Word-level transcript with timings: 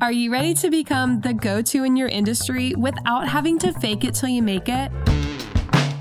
Are 0.00 0.12
you 0.12 0.30
ready 0.30 0.54
to 0.54 0.70
become 0.70 1.20
the 1.22 1.34
go 1.34 1.60
to 1.60 1.82
in 1.82 1.96
your 1.96 2.06
industry 2.06 2.72
without 2.76 3.26
having 3.26 3.58
to 3.58 3.72
fake 3.72 4.04
it 4.04 4.14
till 4.14 4.28
you 4.28 4.42
make 4.42 4.68
it? 4.68 4.92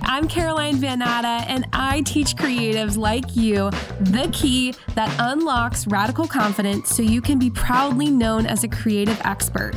I'm 0.04 0.27
Caroline 0.27 0.75
Vanatta, 0.75 1.43
and 1.48 1.66
I 1.74 2.04
teach 2.04 2.36
creatives 2.36 2.96
like 2.96 3.36
you 3.36 3.72
the 4.00 4.30
key 4.32 4.75
that 4.94 5.12
unlocks 5.18 5.88
radical 5.88 6.28
confidence 6.28 6.96
so 6.96 7.02
you 7.02 7.22
can 7.22 7.40
be 7.40 7.50
proudly 7.50 8.12
known 8.12 8.46
as 8.46 8.64
a 8.64 8.68
creative 8.68 9.20
expert. 9.25 9.73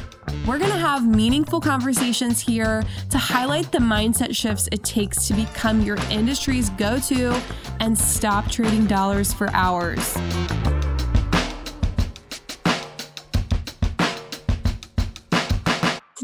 We're 0.46 0.58
going 0.58 0.70
to 0.70 0.76
have 0.76 1.08
meaningful 1.08 1.58
conversations 1.58 2.40
here 2.40 2.84
to 3.08 3.16
highlight 3.16 3.72
the 3.72 3.78
mindset 3.78 4.36
shifts 4.36 4.68
it 4.70 4.84
takes 4.84 5.28
to 5.28 5.32
become 5.32 5.80
your 5.80 5.96
industry's 6.10 6.68
go 6.70 6.98
to 6.98 7.40
and 7.80 7.96
stop 7.96 8.50
trading 8.50 8.84
dollars 8.84 9.32
for 9.32 9.48
hours. 9.54 10.14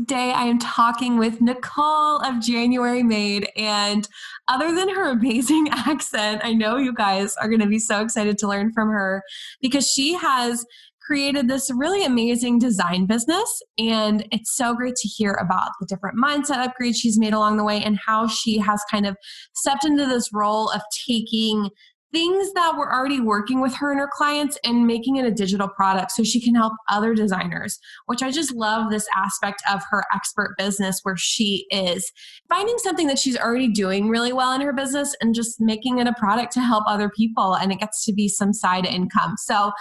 Today, 0.09 0.31
I 0.31 0.45
am 0.45 0.61
talking 0.61 1.19
with 1.19 1.41
Nicole 1.41 2.19
of 2.19 2.41
January 2.41 3.03
Made. 3.03 3.51
And 3.57 4.07
other 4.47 4.73
than 4.73 4.89
her 4.89 5.11
amazing 5.11 5.69
accent, 5.73 6.43
I 6.45 6.53
know 6.53 6.77
you 6.77 6.95
guys 6.95 7.35
are 7.39 7.49
going 7.49 7.61
to 7.61 7.67
be 7.67 7.81
so 7.81 8.03
excited 8.03 8.39
to 8.39 8.47
learn 8.47 8.73
from 8.73 8.91
her 8.91 9.25
because 9.61 9.91
she 9.91 10.15
has 10.15 10.65
created 11.05 11.49
this 11.49 11.73
really 11.75 12.05
amazing 12.05 12.61
design 12.61 13.07
business. 13.07 13.61
And 13.79 14.29
it's 14.31 14.55
so 14.55 14.77
great 14.77 14.95
to 14.95 15.09
hear 15.09 15.33
about 15.33 15.71
the 15.81 15.87
different 15.87 16.17
mindset 16.17 16.65
upgrades 16.65 16.95
she's 16.95 17.19
made 17.19 17.33
along 17.33 17.57
the 17.57 17.65
way 17.65 17.83
and 17.83 17.99
how 18.07 18.29
she 18.29 18.59
has 18.59 18.81
kind 18.89 19.07
of 19.07 19.17
stepped 19.57 19.85
into 19.85 20.07
this 20.07 20.33
role 20.33 20.71
of 20.71 20.83
taking 21.09 21.71
things 22.13 22.53
that 22.55 22.77
were 22.77 22.93
already 22.93 23.21
working 23.21 23.61
with 23.61 23.75
her 23.75 23.91
and 23.91 24.01
her 24.01 24.09
clients 24.11 24.59
and 24.65 24.87
making 24.87 25.17
it 25.17 25.27
a 25.27 25.31
digital 25.31 25.69
product 25.69 26.13
so 26.13 26.23
she 26.23 26.41
can 26.41 26.55
help 26.55 26.73
other 26.91 27.15
designers, 27.15 27.79
which 28.07 28.23
I 28.23 28.31
just 28.31 28.55
love 28.55 28.91
this 28.91 29.07
aspect 29.15 29.63
of 29.71 29.83
her 29.91 30.05
expert 30.15 30.55
business 30.57 31.01
where 31.03 31.17
she 31.17 31.67
is 31.71 32.11
finding 32.49 32.79
something 32.79 33.07
that 33.09 33.19
she's 33.19 33.37
already 33.37 33.69
doing 33.69 34.09
really 34.09 34.33
well 34.33 34.53
in 34.53 34.61
her 34.61 34.73
business 34.73 35.15
and 35.21 35.35
just 35.35 35.61
making 35.61 35.99
it 35.99 36.07
a 36.07 36.15
product 36.15 36.53
to 36.53 36.61
help 36.61 36.85
other 36.87 37.11
people. 37.11 37.55
And 37.55 37.73
it 37.73 37.81
gets 37.81 38.05
to 38.05 38.13
be 38.13 38.29
some 38.29 38.53
side 38.53 38.87
income. 38.87 39.35
So, 39.37 39.73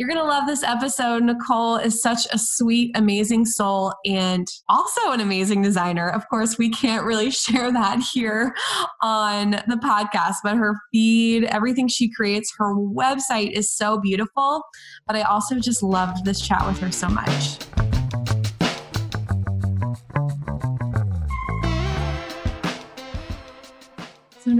you're 0.00 0.08
going 0.08 0.18
to 0.18 0.24
love 0.24 0.46
this 0.46 0.62
episode. 0.62 1.22
Nicole 1.22 1.76
is 1.76 2.00
such 2.00 2.26
a 2.32 2.38
sweet, 2.38 2.90
amazing 2.96 3.44
soul 3.44 3.92
and 4.06 4.48
also 4.66 5.10
an 5.10 5.20
amazing 5.20 5.60
designer. 5.60 6.08
Of 6.08 6.26
course, 6.30 6.56
we 6.56 6.70
can't 6.70 7.04
really 7.04 7.30
share 7.30 7.70
that 7.70 8.02
here 8.14 8.54
on 9.02 9.50
the 9.50 9.78
podcast, 9.84 10.36
but 10.42 10.56
her 10.56 10.74
feed, 10.90 11.44
everything 11.44 11.86
she 11.86 12.10
creates, 12.10 12.50
her 12.56 12.74
website 12.74 13.52
is 13.52 13.70
so 13.70 14.00
beautiful. 14.00 14.62
But 15.06 15.16
I 15.16 15.20
also 15.20 15.58
just 15.58 15.82
loved 15.82 16.24
this 16.24 16.40
chat 16.40 16.66
with 16.66 16.78
her 16.78 16.90
so 16.90 17.10
much. 17.10 17.58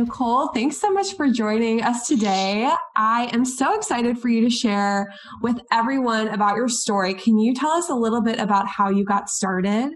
Nicole, 0.01 0.49
thanks 0.49 0.79
so 0.79 0.91
much 0.91 1.15
for 1.15 1.29
joining 1.29 1.83
us 1.83 2.09
today. 2.09 2.71
I 2.97 3.29
am 3.35 3.45
so 3.45 3.75
excited 3.75 4.19
for 4.19 4.31
you 4.31 4.41
to 4.41 4.49
share 4.49 5.13
with 5.43 5.61
everyone 5.71 6.29
about 6.29 6.57
your 6.57 6.71
story. 6.71 7.13
Can 7.13 7.39
you 7.39 7.55
tell 7.55 7.73
us 7.73 7.91
a 7.91 7.95
little 7.95 8.23
bit 8.23 8.39
about 8.39 8.67
how 8.67 8.89
you 8.89 9.05
got 9.05 9.29
started? 9.29 9.91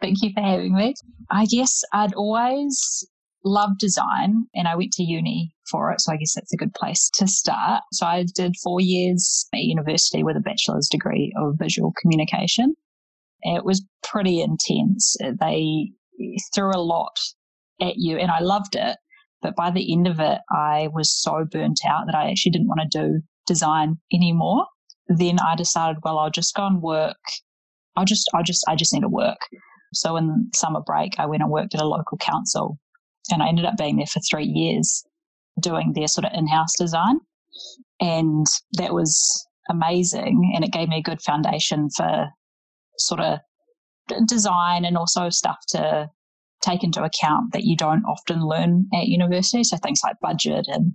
Thank 0.00 0.20
you 0.22 0.32
for 0.34 0.40
having 0.42 0.74
me. 0.74 0.94
I 1.30 1.46
guess 1.46 1.84
I'd 1.92 2.12
always 2.14 3.06
loved 3.44 3.78
design 3.78 4.46
and 4.52 4.66
I 4.66 4.74
went 4.74 4.90
to 4.94 5.04
uni 5.04 5.54
for 5.70 5.92
it. 5.92 6.00
So 6.00 6.12
I 6.12 6.16
guess 6.16 6.34
that's 6.34 6.52
a 6.52 6.56
good 6.56 6.74
place 6.74 7.08
to 7.14 7.28
start. 7.28 7.84
So 7.92 8.06
I 8.06 8.24
did 8.34 8.56
four 8.64 8.80
years 8.80 9.46
at 9.54 9.60
university 9.60 10.24
with 10.24 10.36
a 10.36 10.40
bachelor's 10.40 10.88
degree 10.88 11.32
of 11.40 11.54
visual 11.56 11.92
communication. 12.02 12.74
It 13.42 13.64
was 13.64 13.86
pretty 14.02 14.40
intense. 14.40 15.16
They 15.40 15.92
threw 16.52 16.72
a 16.74 16.82
lot 16.82 17.16
at 17.80 17.94
you 17.96 18.16
and 18.16 18.32
I 18.32 18.40
loved 18.40 18.74
it. 18.74 18.96
But 19.42 19.56
by 19.56 19.70
the 19.70 19.92
end 19.92 20.06
of 20.06 20.20
it, 20.20 20.38
I 20.50 20.88
was 20.92 21.10
so 21.10 21.46
burnt 21.50 21.80
out 21.86 22.06
that 22.06 22.14
I 22.14 22.30
actually 22.30 22.52
didn't 22.52 22.68
want 22.68 22.80
to 22.90 22.98
do 22.98 23.20
design 23.46 23.98
anymore. 24.12 24.66
Then 25.08 25.38
I 25.40 25.56
decided, 25.56 26.02
well, 26.04 26.18
I'll 26.18 26.30
just 26.30 26.54
go 26.54 26.66
and 26.66 26.82
work. 26.82 27.16
I'll 27.96 28.04
just, 28.04 28.28
I 28.34 28.42
just, 28.42 28.64
I 28.68 28.76
just 28.76 28.92
need 28.92 29.00
to 29.00 29.08
work. 29.08 29.38
So 29.92 30.16
in 30.16 30.50
summer 30.54 30.80
break, 30.80 31.18
I 31.18 31.26
went 31.26 31.42
and 31.42 31.50
worked 31.50 31.74
at 31.74 31.80
a 31.80 31.86
local 31.86 32.18
council 32.18 32.78
and 33.30 33.42
I 33.42 33.48
ended 33.48 33.64
up 33.64 33.76
being 33.76 33.96
there 33.96 34.06
for 34.06 34.20
three 34.20 34.44
years 34.44 35.04
doing 35.60 35.92
their 35.94 36.06
sort 36.06 36.26
of 36.26 36.32
in-house 36.34 36.76
design. 36.78 37.18
And 38.00 38.46
that 38.74 38.94
was 38.94 39.46
amazing. 39.68 40.52
And 40.54 40.64
it 40.64 40.72
gave 40.72 40.88
me 40.88 40.98
a 40.98 41.02
good 41.02 41.20
foundation 41.20 41.88
for 41.96 42.28
sort 42.98 43.20
of 43.20 43.40
design 44.26 44.84
and 44.84 44.96
also 44.96 45.28
stuff 45.30 45.58
to 45.68 46.08
take 46.60 46.84
into 46.84 47.02
account 47.02 47.52
that 47.52 47.64
you 47.64 47.76
don't 47.76 48.04
often 48.04 48.46
learn 48.46 48.86
at 48.94 49.06
university. 49.06 49.64
So 49.64 49.76
things 49.76 50.00
like 50.04 50.16
budget 50.20 50.66
and 50.68 50.94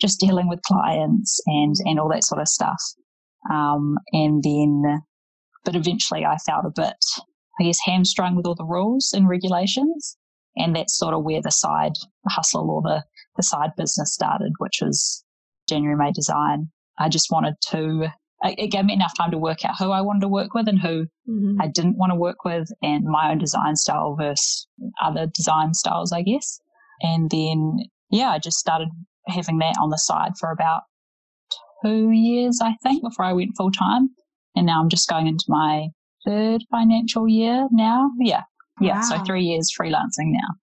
just 0.00 0.20
dealing 0.20 0.48
with 0.48 0.62
clients 0.62 1.40
and, 1.46 1.74
and 1.84 2.00
all 2.00 2.08
that 2.10 2.24
sort 2.24 2.40
of 2.40 2.48
stuff. 2.48 2.82
Um, 3.50 3.96
and 4.12 4.42
then, 4.42 5.02
but 5.64 5.76
eventually 5.76 6.24
I 6.24 6.36
felt 6.38 6.64
a 6.64 6.72
bit, 6.74 6.96
I 7.60 7.64
guess, 7.64 7.78
hamstrung 7.84 8.36
with 8.36 8.46
all 8.46 8.54
the 8.54 8.64
rules 8.64 9.12
and 9.14 9.28
regulations. 9.28 10.16
And 10.56 10.74
that's 10.74 10.96
sort 10.96 11.14
of 11.14 11.24
where 11.24 11.42
the 11.42 11.50
side 11.50 11.92
hustle 12.28 12.70
or 12.70 12.82
the, 12.82 13.04
the 13.36 13.42
side 13.42 13.70
business 13.76 14.14
started, 14.14 14.52
which 14.58 14.78
was 14.80 15.24
January 15.68 15.96
Made 15.96 16.14
Design. 16.14 16.70
I 16.98 17.08
just 17.08 17.30
wanted 17.30 17.54
to 17.70 18.08
it 18.44 18.70
gave 18.70 18.84
me 18.84 18.92
enough 18.92 19.16
time 19.16 19.30
to 19.30 19.38
work 19.38 19.64
out 19.64 19.76
who 19.78 19.90
I 19.90 20.00
wanted 20.00 20.20
to 20.20 20.28
work 20.28 20.54
with 20.54 20.68
and 20.68 20.80
who 20.80 21.06
mm-hmm. 21.28 21.60
I 21.60 21.68
didn't 21.68 21.96
want 21.96 22.12
to 22.12 22.16
work 22.16 22.44
with 22.44 22.68
and 22.82 23.04
my 23.04 23.30
own 23.30 23.38
design 23.38 23.76
style 23.76 24.16
versus 24.16 24.66
other 25.02 25.26
design 25.26 25.74
styles, 25.74 26.12
I 26.12 26.22
guess. 26.22 26.60
And 27.00 27.30
then, 27.30 27.78
yeah, 28.10 28.30
I 28.30 28.38
just 28.38 28.58
started 28.58 28.88
having 29.26 29.58
that 29.58 29.76
on 29.80 29.90
the 29.90 29.98
side 29.98 30.32
for 30.38 30.50
about 30.50 30.82
two 31.84 32.10
years, 32.10 32.60
I 32.62 32.76
think, 32.82 33.02
before 33.02 33.24
I 33.24 33.32
went 33.32 33.56
full 33.56 33.70
time. 33.70 34.10
And 34.54 34.66
now 34.66 34.80
I'm 34.80 34.88
just 34.88 35.08
going 35.08 35.26
into 35.26 35.44
my 35.48 35.88
third 36.26 36.62
financial 36.70 37.28
year 37.28 37.66
now. 37.72 38.10
Yeah. 38.20 38.42
Yeah. 38.80 38.96
Wow. 38.96 39.02
So 39.02 39.24
three 39.24 39.44
years 39.44 39.72
freelancing 39.78 40.32
now. 40.32 40.54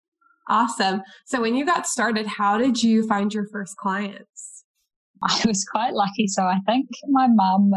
Awesome. 0.48 1.02
So 1.26 1.40
when 1.40 1.54
you 1.54 1.64
got 1.64 1.86
started, 1.86 2.26
how 2.26 2.58
did 2.58 2.82
you 2.82 3.06
find 3.06 3.32
your 3.32 3.46
first 3.52 3.76
clients? 3.76 4.59
I 5.22 5.42
was 5.46 5.64
quite 5.70 5.94
lucky. 5.94 6.26
So 6.26 6.44
I 6.44 6.58
think 6.66 6.88
my 7.08 7.26
mum 7.28 7.72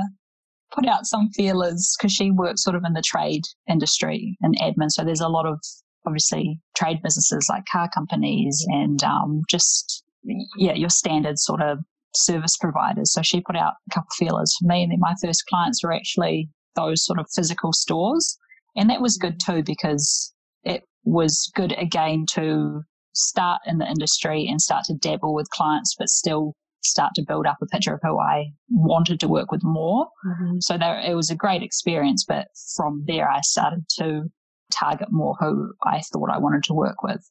put 0.74 0.88
out 0.88 1.06
some 1.06 1.30
feelers 1.30 1.96
because 1.98 2.12
she 2.12 2.32
works 2.32 2.64
sort 2.64 2.76
of 2.76 2.84
in 2.86 2.94
the 2.94 3.04
trade 3.06 3.44
industry 3.70 4.38
and 4.42 4.56
admin. 4.60 4.90
So 4.90 5.04
there's 5.04 5.22
a 5.22 5.28
lot 5.28 5.46
of 5.46 5.60
obviously 6.06 6.60
trade 6.76 7.00
businesses 7.04 7.48
like 7.50 7.64
car 7.72 7.90
companies 7.94 8.66
and 8.70 9.04
um, 9.04 9.44
just, 9.50 10.04
yeah, 10.58 10.74
your 10.74 10.90
standard 10.90 11.38
sort 11.40 11.62
of 11.62 11.80
service 12.16 12.58
providers. 12.58 13.14
So 13.14 13.22
she 13.22 13.42
put 13.42 13.56
out 13.56 13.74
a 13.90 13.94
couple 13.94 14.10
feelers 14.18 14.56
for 14.60 14.68
me. 14.68 14.84
And 14.84 14.92
then 14.92 15.00
my 15.00 15.14
first 15.22 15.44
clients 15.48 15.84
were 15.84 15.94
actually 15.94 16.50
those 16.76 17.06
sort 17.06 17.20
of 17.20 17.28
physical 17.36 17.74
stores. 17.74 18.38
And 18.76 18.90
that 18.90 19.02
was 19.02 19.18
good 19.18 19.40
too 19.44 19.64
because 19.64 20.34
it 20.64 20.84
was 21.04 21.52
good 21.56 21.74
again 21.78 22.26
to 22.32 22.82
start 23.14 23.62
in 23.66 23.78
the 23.78 23.88
industry 23.88 24.48
and 24.48 24.60
start 24.60 24.86
to 24.86 24.96
dabble 24.96 25.34
with 25.34 25.50
clients, 25.52 25.96
but 25.98 26.10
still 26.10 26.56
start 26.86 27.12
to 27.16 27.24
build 27.28 27.46
up 27.46 27.58
a 27.62 27.66
picture 27.66 27.94
of 27.94 28.00
who 28.04 28.20
I 28.20 28.52
wanted 28.70 29.20
to 29.22 29.28
work 29.28 29.52
with 29.52 29.64
more. 29.64 30.08
Mm-hmm. 30.26 30.58
So 30.60 30.78
there, 30.78 31.00
it 31.00 31.16
was 31.16 31.30
a 31.30 31.36
great 31.36 31.64
experience, 31.64 32.26
but 32.28 32.48
from 32.76 33.04
there 33.08 33.30
I 33.30 33.42
started 33.42 33.86
to 33.98 34.24
target 34.72 35.10
more 35.12 35.36
who 35.40 35.74
I 35.86 36.02
thought 36.02 36.30
I 36.32 36.38
wanted 36.40 36.64
to 36.66 36.74
work 36.74 37.04
with. 37.04 37.30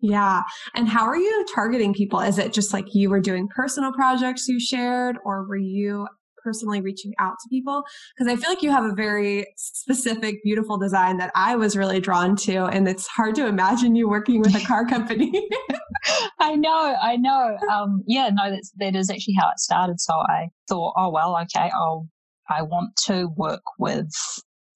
Yeah. 0.00 0.42
And 0.74 0.88
how 0.88 1.06
are 1.06 1.16
you 1.16 1.46
targeting 1.54 1.94
people? 1.94 2.20
Is 2.20 2.38
it 2.38 2.52
just 2.52 2.72
like 2.72 2.94
you 2.94 3.08
were 3.08 3.20
doing 3.20 3.48
personal 3.48 3.92
projects 3.92 4.46
you 4.48 4.60
shared, 4.60 5.16
or 5.24 5.46
were 5.46 5.56
you 5.56 6.06
personally 6.42 6.82
reaching 6.82 7.14
out 7.18 7.36
to 7.42 7.48
people? 7.48 7.84
Because 8.14 8.30
I 8.30 8.36
feel 8.36 8.50
like 8.50 8.62
you 8.62 8.70
have 8.70 8.84
a 8.84 8.94
very 8.94 9.46
specific, 9.56 10.44
beautiful 10.44 10.76
design 10.76 11.16
that 11.16 11.32
I 11.34 11.56
was 11.56 11.74
really 11.74 12.00
drawn 12.00 12.36
to. 12.36 12.66
And 12.66 12.86
it's 12.86 13.06
hard 13.06 13.34
to 13.36 13.46
imagine 13.46 13.96
you 13.96 14.06
working 14.06 14.40
with 14.40 14.54
a 14.54 14.64
car 14.66 14.84
company. 14.86 15.32
I 16.40 16.56
know, 16.56 16.96
I 17.00 17.16
know. 17.16 17.56
Um, 17.72 18.02
yeah, 18.06 18.30
no, 18.32 18.50
that's, 18.50 18.72
that 18.78 18.96
is 18.96 19.10
actually 19.10 19.34
how 19.38 19.50
it 19.50 19.58
started. 19.58 20.00
So 20.00 20.14
I 20.14 20.48
thought, 20.68 20.94
oh, 20.96 21.10
well, 21.10 21.36
okay, 21.42 21.70
I'll, 21.74 22.08
I 22.48 22.62
want 22.62 22.96
to 23.06 23.28
work 23.36 23.62
with 23.78 24.10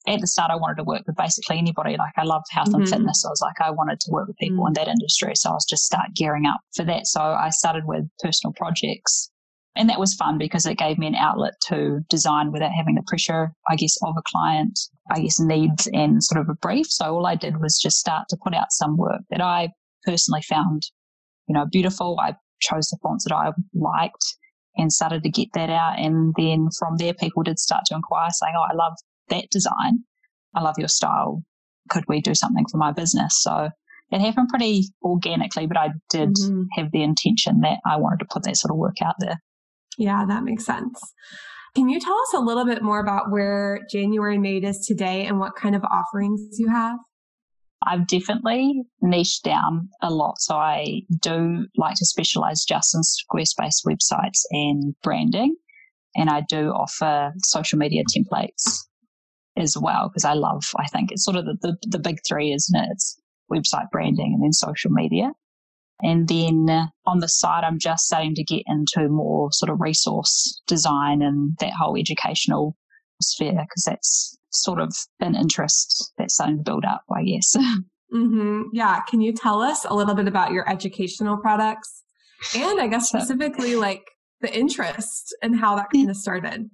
at 0.06 0.20
the 0.20 0.26
start, 0.26 0.50
I 0.50 0.56
wanted 0.56 0.76
to 0.76 0.84
work 0.84 1.02
with 1.06 1.16
basically 1.16 1.58
anybody. 1.58 1.96
Like 1.98 2.14
I 2.16 2.24
loved 2.24 2.46
health 2.50 2.68
mm-hmm. 2.68 2.80
and 2.80 2.88
fitness. 2.88 3.22
So 3.22 3.28
I 3.28 3.30
was 3.30 3.42
like, 3.42 3.60
I 3.60 3.70
wanted 3.70 4.00
to 4.00 4.10
work 4.10 4.28
with 4.28 4.38
people 4.38 4.58
mm-hmm. 4.58 4.68
in 4.68 4.72
that 4.74 4.88
industry. 4.88 5.32
So 5.34 5.50
I 5.50 5.52
was 5.52 5.66
just 5.68 5.84
start 5.84 6.14
gearing 6.16 6.46
up 6.46 6.60
for 6.74 6.84
that. 6.84 7.06
So 7.06 7.20
I 7.20 7.50
started 7.50 7.84
with 7.84 8.04
personal 8.20 8.54
projects 8.54 9.30
and 9.78 9.88
that 9.88 10.00
was 10.00 10.14
fun 10.14 10.38
because 10.38 10.66
it 10.66 10.76
gave 10.76 10.98
me 10.98 11.06
an 11.06 11.14
outlet 11.14 11.54
to 11.68 12.00
design 12.10 12.50
without 12.50 12.72
having 12.72 12.96
the 12.96 13.04
pressure, 13.06 13.52
I 13.68 13.76
guess, 13.76 13.96
of 14.02 14.16
a 14.18 14.22
client, 14.26 14.78
I 15.10 15.20
guess, 15.20 15.38
needs 15.38 15.88
and 15.92 16.22
sort 16.22 16.40
of 16.40 16.48
a 16.48 16.54
brief. 16.54 16.86
So 16.90 17.14
all 17.14 17.26
I 17.26 17.36
did 17.36 17.60
was 17.60 17.78
just 17.78 17.98
start 17.98 18.24
to 18.30 18.36
put 18.42 18.54
out 18.54 18.72
some 18.72 18.96
work 18.96 19.20
that 19.30 19.40
I 19.40 19.68
personally 20.04 20.42
found, 20.42 20.82
you 21.48 21.54
know, 21.54 21.66
beautiful. 21.70 22.18
I 22.20 22.34
chose 22.60 22.88
the 22.88 22.98
fonts 23.02 23.24
that 23.24 23.34
I 23.34 23.50
liked 23.74 24.36
and 24.76 24.92
started 24.92 25.22
to 25.22 25.30
get 25.30 25.48
that 25.54 25.70
out. 25.70 25.98
And 25.98 26.34
then 26.36 26.68
from 26.78 26.96
there, 26.96 27.14
people 27.14 27.42
did 27.42 27.58
start 27.58 27.84
to 27.86 27.94
inquire 27.94 28.28
saying, 28.30 28.54
Oh, 28.56 28.66
I 28.70 28.74
love 28.74 28.94
that 29.28 29.50
design. 29.50 30.04
I 30.54 30.62
love 30.62 30.76
your 30.78 30.88
style. 30.88 31.42
Could 31.90 32.04
we 32.08 32.20
do 32.20 32.34
something 32.34 32.66
for 32.70 32.78
my 32.78 32.92
business? 32.92 33.42
So 33.42 33.70
it 34.10 34.20
happened 34.20 34.48
pretty 34.48 34.84
organically, 35.02 35.66
but 35.66 35.76
I 35.76 35.90
did 36.10 36.30
mm-hmm. 36.30 36.62
have 36.76 36.90
the 36.92 37.02
intention 37.02 37.60
that 37.60 37.78
I 37.86 37.96
wanted 37.96 38.20
to 38.20 38.26
put 38.30 38.44
that 38.44 38.56
sort 38.56 38.72
of 38.72 38.78
work 38.78 38.96
out 39.02 39.16
there. 39.18 39.42
Yeah, 39.98 40.24
that 40.26 40.44
makes 40.44 40.64
sense. 40.64 41.00
Can 41.74 41.88
you 41.88 42.00
tell 42.00 42.14
us 42.14 42.34
a 42.34 42.40
little 42.40 42.64
bit 42.64 42.82
more 42.82 43.00
about 43.00 43.30
where 43.30 43.80
January 43.90 44.38
Made 44.38 44.64
is 44.64 44.84
today 44.86 45.26
and 45.26 45.38
what 45.38 45.56
kind 45.56 45.74
of 45.74 45.84
offerings 45.84 46.58
you 46.58 46.68
have? 46.68 46.98
I've 47.88 48.06
definitely 48.06 48.82
niched 49.00 49.44
down 49.44 49.88
a 50.02 50.10
lot. 50.10 50.40
So 50.40 50.56
I 50.56 51.02
do 51.20 51.66
like 51.76 51.94
to 51.96 52.04
specialize 52.04 52.64
just 52.64 52.94
in 52.94 53.00
Squarespace 53.00 53.86
websites 53.86 54.42
and 54.50 54.94
branding. 55.02 55.56
And 56.14 56.28
I 56.28 56.42
do 56.48 56.68
offer 56.68 57.32
social 57.38 57.78
media 57.78 58.02
templates 58.04 58.84
as 59.56 59.76
well 59.76 60.08
because 60.08 60.26
I 60.26 60.34
love, 60.34 60.64
I 60.78 60.86
think 60.86 61.10
it's 61.10 61.24
sort 61.24 61.36
of 61.36 61.46
the, 61.46 61.56
the, 61.62 61.76
the 61.88 61.98
big 61.98 62.18
three, 62.28 62.52
isn't 62.52 62.78
it? 62.78 62.88
It's 62.92 63.18
website 63.50 63.90
branding 63.90 64.34
and 64.34 64.42
then 64.42 64.52
social 64.52 64.90
media. 64.90 65.32
And 66.02 66.28
then 66.28 66.90
on 67.06 67.18
the 67.20 67.28
side, 67.28 67.64
I'm 67.64 67.78
just 67.78 68.04
starting 68.04 68.34
to 68.34 68.44
get 68.44 68.62
into 68.66 69.08
more 69.08 69.50
sort 69.50 69.70
of 69.70 69.80
resource 69.80 70.60
design 70.66 71.22
and 71.22 71.56
that 71.60 71.72
whole 71.72 71.96
educational 71.96 72.76
sphere 73.20 73.52
because 73.52 73.84
that's 73.84 74.37
sort 74.50 74.80
of 74.80 74.94
an 75.20 75.34
interest 75.34 76.12
that's 76.18 76.34
starting 76.34 76.58
to 76.58 76.62
build 76.62 76.84
up, 76.84 77.02
I 77.14 77.22
guess. 77.24 77.56
Mm-hmm. 78.10 78.68
Yeah. 78.72 79.00
Can 79.00 79.20
you 79.20 79.34
tell 79.34 79.60
us 79.60 79.84
a 79.84 79.94
little 79.94 80.14
bit 80.14 80.28
about 80.28 80.52
your 80.52 80.66
educational 80.66 81.36
products 81.36 82.02
and 82.56 82.80
I 82.80 82.86
guess 82.86 83.08
specifically 83.08 83.76
like 83.76 84.02
the 84.40 84.50
interest 84.56 85.36
and 85.42 85.58
how 85.58 85.76
that 85.76 85.88
kind 85.92 86.08
of 86.08 86.16
started? 86.16 86.70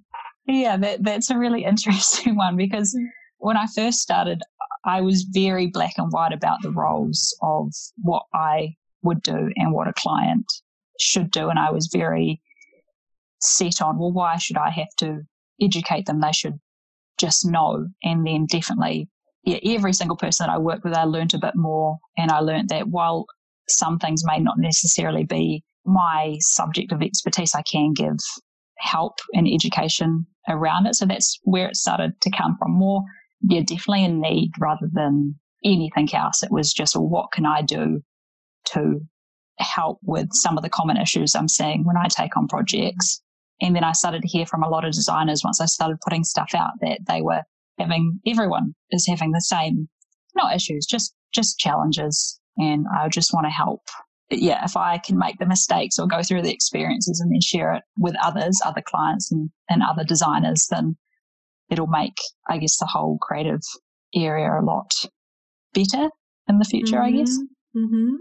Yeah, 0.47 0.77
that, 0.77 1.03
that's 1.03 1.31
a 1.31 1.39
really 1.39 1.65
interesting 1.65 2.37
one 2.37 2.57
because 2.57 2.97
when 3.39 3.57
I 3.57 3.67
first 3.75 3.99
started, 3.99 4.43
I 4.85 5.01
was 5.01 5.27
very 5.33 5.67
black 5.67 5.95
and 5.97 6.13
white 6.13 6.33
about 6.33 6.63
the 6.63 6.71
roles 6.71 7.37
of 7.43 7.73
what 8.03 8.25
I 8.35 8.75
would 9.03 9.23
do 9.23 9.51
and 9.57 9.73
what 9.73 9.89
a 9.89 9.95
client 9.95 10.47
should 11.01 11.31
do. 11.31 11.49
And 11.49 11.59
I 11.59 11.71
was 11.71 11.91
very 11.93 12.41
set 13.41 13.83
on, 13.83 13.99
well, 13.99 14.13
why 14.13 14.37
should 14.37 14.57
I 14.57 14.71
have 14.71 14.95
to 14.99 15.23
educate 15.61 16.07
them? 16.07 16.21
They 16.21 16.33
should 16.33 16.61
just 17.19 17.47
know. 17.47 17.87
And 18.03 18.27
then 18.27 18.47
definitely, 18.47 19.09
yeah, 19.45 19.59
every 19.65 19.93
single 19.93 20.17
person 20.17 20.47
that 20.47 20.53
I 20.53 20.59
worked 20.59 20.85
with, 20.85 20.95
I 20.95 21.05
learned 21.05 21.35
a 21.35 21.39
bit 21.39 21.55
more. 21.55 21.99
And 22.17 22.31
I 22.31 22.41
learned 22.41 22.69
that 22.71 22.89
while 22.89 23.27
some 23.69 23.99
things 23.99 24.25
may 24.25 24.39
not 24.39 24.59
necessarily 24.59 25.25
be 25.25 25.65
my 25.85 26.37
subject 26.41 26.93
of 26.93 27.03
expertise, 27.03 27.55
I 27.55 27.63
can 27.63 27.93
give 27.93 28.17
help 28.79 29.15
and 29.33 29.49
education 29.49 30.27
around 30.49 30.87
it. 30.87 30.95
So 30.95 31.07
that's 31.07 31.39
where 31.45 31.69
it 31.69 31.77
started 31.77 32.21
to 32.23 32.31
come 32.31 32.57
from 32.59 32.73
more. 32.73 33.03
Yeah, 33.43 33.61
definitely 33.61 34.05
a 34.05 34.09
need 34.09 34.53
rather 34.59 34.89
than 34.93 35.39
anything 35.65 36.13
else. 36.15 36.43
It 36.43 36.51
was 36.51 36.73
just, 36.73 36.97
well, 36.97 37.09
what 37.09 37.33
can 37.33 37.47
I 37.47 37.63
do 37.63 38.03
to 38.73 39.01
help 39.59 39.99
with 40.03 40.29
some 40.33 40.57
of 40.57 40.65
the 40.65 40.71
common 40.71 40.97
issues 40.97 41.35
I'm 41.35 41.49
seeing 41.49 41.85
when 41.85 41.97
I 41.97 42.09
take 42.09 42.37
on 42.37 42.49
projects? 42.49 43.23
And 43.61 43.75
then 43.75 43.85
I 43.85 43.93
started 43.93 44.23
to 44.23 44.29
hear 44.29 44.47
from 44.47 44.63
a 44.63 44.69
lot 44.69 44.85
of 44.85 44.93
designers 44.93 45.43
once 45.45 45.61
I 45.61 45.67
started 45.67 45.99
putting 46.05 46.25
stuff 46.25 46.51
out 46.55 46.73
that 46.81 47.01
they 47.07 47.23
were 47.23 47.43
having, 47.79 48.21
everyone 48.27 48.75
is 48.91 49.07
having 49.07 49.33
the 49.33 49.41
same, 49.41 49.89
not 50.35 50.55
issues, 50.55 50.87
just, 50.87 51.15
just 51.33 51.59
challenges. 51.59 52.41
And 52.57 52.87
I 52.97 53.09
just 53.09 53.33
want 53.33 53.47
to 53.47 53.51
help. 53.51 53.83
Yeah, 54.31 54.65
if 54.65 54.77
I 54.77 54.99
can 54.99 55.19
make 55.19 55.39
the 55.39 55.47
mistakes 55.47 55.99
or 55.99 56.07
go 56.07 56.23
through 56.23 56.43
the 56.43 56.53
experiences 56.53 57.21
and 57.21 57.31
then 57.31 57.41
share 57.41 57.75
it 57.75 57.83
with 57.99 58.17
others, 58.23 58.61
other 58.65 58.83
clients 58.85 59.31
and, 59.31 59.51
and 59.69 59.83
other 59.83 60.05
designers, 60.05 60.67
then 60.71 60.97
it'll 61.71 61.87
make, 61.87 62.17
I 62.49 62.59
guess, 62.59 62.79
the 62.79 62.87
whole 62.87 63.19
creative 63.21 63.61
area 64.15 64.49
a 64.49 64.65
lot 64.65 64.91
better 65.73 66.09
in 66.49 66.59
the 66.59 66.65
future, 66.65 66.97
mm-hmm. 66.97 67.05
I 67.05 67.19
guess. 67.19 67.39
Mm-hmm. 67.77 68.15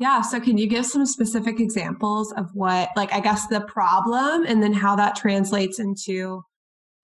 Yeah. 0.00 0.22
So, 0.22 0.40
can 0.40 0.58
you 0.58 0.66
give 0.66 0.86
some 0.86 1.06
specific 1.06 1.60
examples 1.60 2.32
of 2.32 2.50
what, 2.52 2.90
like, 2.96 3.12
I 3.12 3.20
guess 3.20 3.46
the 3.46 3.60
problem 3.60 4.44
and 4.46 4.62
then 4.62 4.72
how 4.72 4.96
that 4.96 5.14
translates 5.14 5.78
into 5.78 6.42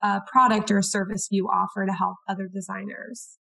a 0.02 0.20
product 0.26 0.70
or 0.70 0.82
service 0.82 1.28
you 1.30 1.48
offer 1.48 1.86
to 1.86 1.92
help 1.92 2.16
other 2.28 2.48
designers? 2.52 3.38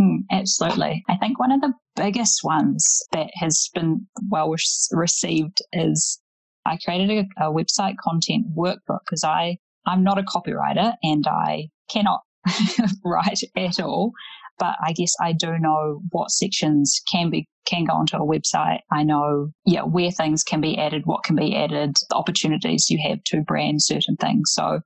Mm, 0.00 0.18
absolutely. 0.30 1.04
I 1.08 1.16
think 1.16 1.38
one 1.38 1.52
of 1.52 1.60
the 1.60 1.72
biggest 1.96 2.42
ones 2.44 3.02
that 3.12 3.30
has 3.34 3.68
been 3.74 4.06
well 4.30 4.54
received 4.92 5.62
is 5.72 6.20
I 6.64 6.78
created 6.84 7.26
a, 7.38 7.48
a 7.48 7.52
website 7.52 7.96
content 8.02 8.46
workbook 8.56 9.00
because 9.04 9.24
I, 9.24 9.58
I'm 9.86 10.02
not 10.02 10.18
a 10.18 10.22
copywriter 10.22 10.94
and 11.02 11.26
I 11.26 11.68
cannot 11.90 12.20
write 13.04 13.42
at 13.56 13.80
all 13.80 14.12
but 14.62 14.76
I 14.80 14.92
guess 14.92 15.12
I 15.20 15.32
do 15.32 15.58
know 15.58 16.02
what 16.10 16.30
sections 16.30 17.00
can 17.10 17.30
be 17.30 17.48
can 17.66 17.84
go 17.84 17.94
onto 17.94 18.16
a 18.16 18.20
website. 18.20 18.78
I 18.92 19.02
know, 19.02 19.50
yeah, 19.66 19.82
where 19.82 20.12
things 20.12 20.44
can 20.44 20.60
be 20.60 20.78
added, 20.78 21.02
what 21.04 21.24
can 21.24 21.34
be 21.34 21.56
added, 21.56 21.96
the 22.08 22.14
opportunities 22.14 22.88
you 22.88 23.00
have 23.08 23.24
to 23.24 23.42
brand 23.42 23.82
certain 23.82 24.14
things. 24.16 24.52
So 24.52 24.78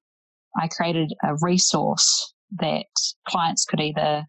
I 0.59 0.69
created 0.69 1.13
a 1.23 1.37
resource 1.43 2.33
that 2.59 2.87
clients 3.29 3.67
could 3.67 3.83
either 3.83 4.25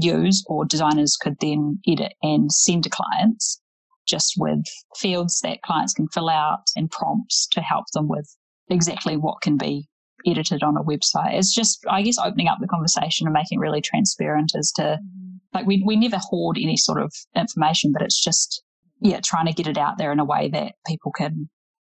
use 0.00 0.42
or 0.46 0.64
designers 0.64 1.18
could 1.20 1.36
then 1.42 1.80
edit 1.86 2.14
and 2.22 2.50
send 2.50 2.84
to 2.84 2.90
clients 2.90 3.60
just 4.08 4.32
with 4.38 4.64
fields 4.96 5.40
that 5.42 5.60
clients 5.60 5.92
can 5.92 6.08
fill 6.08 6.30
out 6.30 6.64
and 6.74 6.90
prompts 6.90 7.46
to 7.52 7.60
help 7.60 7.84
them 7.92 8.08
with 8.08 8.34
exactly 8.70 9.18
what 9.18 9.42
can 9.42 9.58
be 9.58 9.89
edited 10.26 10.62
on 10.62 10.76
a 10.76 10.82
website. 10.82 11.34
It's 11.34 11.54
just, 11.54 11.84
I 11.88 12.02
guess, 12.02 12.18
opening 12.18 12.48
up 12.48 12.58
the 12.60 12.68
conversation 12.68 13.26
and 13.26 13.34
making 13.34 13.58
it 13.58 13.60
really 13.60 13.80
transparent 13.80 14.52
as 14.56 14.72
to, 14.72 14.82
mm-hmm. 14.82 15.36
like, 15.54 15.66
we, 15.66 15.82
we 15.86 15.96
never 15.96 16.18
hoard 16.18 16.56
any 16.58 16.76
sort 16.76 17.00
of 17.00 17.12
information, 17.36 17.92
but 17.92 18.02
it's 18.02 18.22
just, 18.22 18.62
yeah, 19.00 19.20
trying 19.24 19.46
to 19.46 19.52
get 19.52 19.66
it 19.66 19.78
out 19.78 19.98
there 19.98 20.12
in 20.12 20.20
a 20.20 20.24
way 20.24 20.48
that 20.48 20.74
people 20.86 21.12
can 21.12 21.48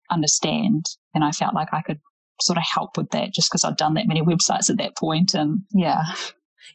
understand. 0.10 0.86
And 1.14 1.24
I 1.24 1.31
felt 1.31 1.56
like 1.56 1.70
I 1.74 1.81
could 1.81 2.00
sort 2.42 2.58
of 2.58 2.64
help 2.64 2.98
with 2.98 3.10
that 3.12 3.34
just 3.34 3.50
because 3.50 3.64
I'd 3.64 3.78
done 3.78 3.96
that 3.96 4.08
many 4.08 4.22
websites 4.22 4.70
at 4.70 4.78
that 4.78 4.96
point. 4.98 5.31
point 5.31 5.34
And 5.34 5.60
yeah. 5.72 6.02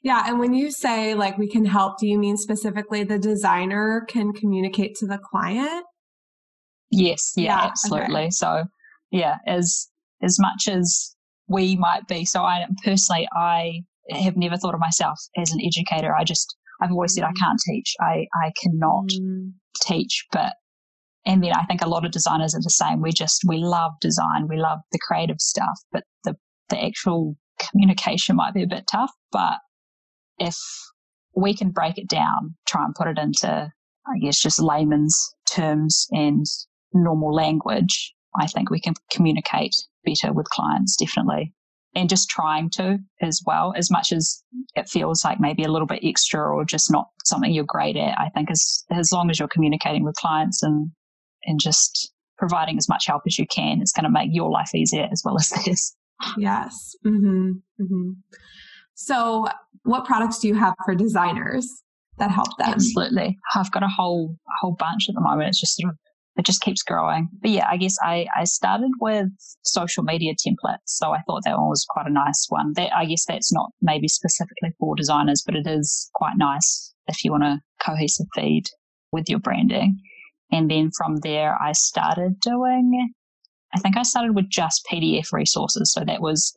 Yeah. 0.03 0.25
And 0.27 0.41
when 0.41 0.55
you 0.55 0.71
say 0.71 1.15
like 1.15 1.39
we 1.39 1.49
can 1.49 1.65
help, 1.65 1.99
do 1.99 2.07
you 2.07 2.19
mean 2.19 2.37
specifically 2.37 3.05
the 3.05 3.19
designer 3.19 4.05
can 4.09 4.33
communicate 4.33 4.97
to 4.97 5.07
the 5.07 5.19
client? 5.19 5.85
Yes. 6.91 7.33
Yeah, 7.37 7.45
yeah 7.45 7.67
absolutely. 7.67 8.23
Okay. 8.23 8.31
So 8.31 8.65
yeah, 9.11 9.37
as, 9.47 9.89
as 10.21 10.39
much 10.41 10.69
as 10.69 11.14
we 11.49 11.77
might 11.77 12.07
be. 12.09 12.25
So 12.25 12.43
I 12.43 12.67
personally, 12.85 13.29
I 13.33 13.83
have 14.11 14.37
never 14.37 14.57
thought 14.57 14.75
of 14.75 14.81
myself 14.81 15.19
as 15.37 15.53
an 15.53 15.61
educator. 15.63 16.15
I 16.15 16.25
just, 16.25 16.57
I've 16.81 16.91
always 16.91 17.15
said 17.15 17.25
I 17.25 17.33
can't 17.39 17.61
teach. 17.67 17.95
I, 18.01 18.27
I 18.35 18.53
cannot 18.63 19.09
mm. 19.09 19.53
teach, 19.83 20.27
but, 20.33 20.55
and 21.27 21.43
then 21.43 21.53
I 21.53 21.65
think 21.65 21.83
a 21.83 21.89
lot 21.89 22.05
of 22.05 22.13
designers 22.13 22.55
are 22.55 22.63
the 22.63 22.71
same. 22.71 23.01
We 23.01 23.13
just, 23.13 23.43
we 23.47 23.59
love 23.59 23.93
design. 24.01 24.47
We 24.49 24.59
love 24.59 24.81
the 24.93 24.99
creative 25.07 25.41
stuff, 25.41 25.79
but 25.91 26.05
the, 26.25 26.35
the 26.69 26.83
actual 26.83 27.37
communication 27.59 28.37
might 28.37 28.55
be 28.55 28.63
a 28.63 28.67
bit 28.67 28.87
tough. 28.91 29.13
But 29.33 29.59
if 30.39 30.57
we 31.35 31.55
can 31.55 31.71
break 31.71 31.99
it 31.99 32.09
down, 32.09 32.57
try 32.67 32.85
and 32.85 32.95
put 32.95 33.09
it 33.09 33.19
into, 33.19 33.49
I 34.07 34.19
guess, 34.21 34.39
just 34.39 34.61
layman's 34.61 35.35
terms 35.51 36.07
and 36.11 36.45
normal 36.93 37.35
language, 37.35 38.13
I 38.39 38.47
think 38.47 38.71
we 38.71 38.81
can 38.81 38.95
communicate 39.11 39.75
better 40.05 40.33
with 40.33 40.47
clients, 40.47 40.97
definitely. 40.97 41.53
And 41.97 42.09
just 42.09 42.29
trying 42.29 42.71
to 42.71 42.99
as 43.23 43.41
well, 43.47 43.73
as 43.77 43.91
much 43.91 44.13
as 44.13 44.43
it 44.75 44.89
feels 44.89 45.25
like 45.25 45.39
maybe 45.39 45.63
a 45.63 45.71
little 45.71 45.87
bit 45.87 46.01
extra 46.03 46.41
or 46.43 46.65
just 46.65 46.91
not 46.91 47.07
something 47.25 47.53
you're 47.53 47.65
great 47.65 47.97
at. 47.97 48.19
I 48.19 48.31
think 48.31 48.51
as, 48.51 48.85
as 48.91 49.13
long 49.13 49.31
as 49.31 49.39
you're 49.39 49.49
communicating 49.49 50.05
with 50.05 50.17
clients 50.17 50.63
and, 50.63 50.91
and 51.45 51.61
just 51.61 52.13
providing 52.37 52.79
as 52.79 52.89
much 52.89 53.07
help 53.07 53.23
as 53.27 53.39
you 53.39 53.47
can, 53.47 53.81
it's 53.81 53.93
going 53.93 54.05
to 54.05 54.11
make 54.11 54.31
your 54.33 54.51
life 54.51 54.75
easier 54.75 55.09
as 55.13 55.23
well 55.25 55.37
as 55.37 55.49
theirs. 55.65 55.95
Yes. 56.37 56.97
Mm-hmm. 57.07 57.53
Mm-hmm. 57.81 58.11
So, 58.95 59.47
what 59.83 60.05
products 60.05 60.39
do 60.39 60.49
you 60.49 60.55
have 60.55 60.75
for 60.85 60.95
designers 60.95 61.69
that 62.19 62.31
help 62.31 62.57
them? 62.59 62.69
Absolutely. 62.69 63.39
I've 63.55 63.71
got 63.71 63.83
a 63.83 63.89
whole 63.89 64.37
a 64.47 64.53
whole 64.61 64.77
bunch 64.79 65.09
at 65.09 65.15
the 65.15 65.21
moment. 65.21 65.49
It's 65.49 65.61
just 65.61 65.77
sort 65.77 65.93
of 65.93 65.99
it 66.37 66.45
just 66.45 66.63
keeps 66.63 66.83
growing. 66.83 67.29
But 67.41 67.51
yeah, 67.51 67.69
I 67.71 67.77
guess 67.77 67.97
I, 68.03 68.27
I 68.37 68.45
started 68.45 68.91
with 69.01 69.29
social 69.63 70.03
media 70.03 70.33
templates. 70.33 70.79
So 70.87 71.13
I 71.13 71.21
thought 71.27 71.43
that 71.45 71.57
one 71.57 71.69
was 71.69 71.87
quite 71.89 72.07
a 72.07 72.13
nice 72.13 72.47
one. 72.49 72.73
That 72.75 72.95
I 72.95 73.05
guess 73.05 73.25
that's 73.27 73.53
not 73.53 73.71
maybe 73.81 74.09
specifically 74.09 74.71
for 74.79 74.97
designers, 74.97 75.43
but 75.47 75.55
it 75.55 75.67
is 75.67 76.11
quite 76.15 76.35
nice 76.37 76.93
if 77.07 77.25
you 77.25 77.31
want 77.31 77.45
a 77.45 77.61
cohesive 77.85 78.27
feed 78.35 78.65
with 79.13 79.29
your 79.29 79.39
branding. 79.39 79.99
And 80.51 80.71
then 80.71 80.91
from 80.97 81.17
there, 81.23 81.57
I 81.61 81.73
started 81.73 82.41
doing, 82.41 83.13
I 83.75 83.79
think 83.79 83.97
I 83.97 84.03
started 84.03 84.35
with 84.35 84.49
just 84.51 84.87
PDF 84.91 85.33
resources. 85.33 85.93
So 85.93 86.05
that 86.05 86.21
was 86.21 86.57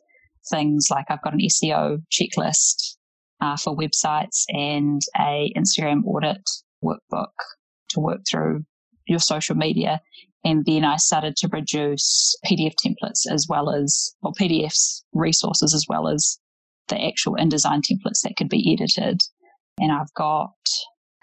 things 0.50 0.88
like 0.90 1.06
I've 1.08 1.22
got 1.22 1.34
an 1.34 1.40
SEO 1.40 1.98
checklist 2.10 2.96
uh, 3.40 3.56
for 3.56 3.76
websites 3.76 4.44
and 4.48 5.00
a 5.16 5.52
Instagram 5.56 6.04
audit 6.04 6.42
workbook 6.84 7.32
to 7.90 8.00
work 8.00 8.20
through 8.28 8.64
your 9.08 9.18
social 9.18 9.56
media. 9.56 10.00
And 10.44 10.64
then 10.64 10.84
I 10.84 10.96
started 10.96 11.36
to 11.36 11.48
produce 11.48 12.36
PDF 12.46 12.74
templates 12.84 13.30
as 13.30 13.46
well 13.48 13.70
as, 13.70 14.14
well, 14.22 14.34
PDFs 14.38 15.02
resources 15.12 15.74
as 15.74 15.84
well 15.88 16.08
as 16.08 16.38
the 16.88 17.04
actual 17.04 17.34
InDesign 17.34 17.82
templates 17.82 18.22
that 18.22 18.36
could 18.36 18.48
be 18.48 18.72
edited. 18.72 19.20
And 19.78 19.92
I've 19.92 20.12
got 20.14 20.52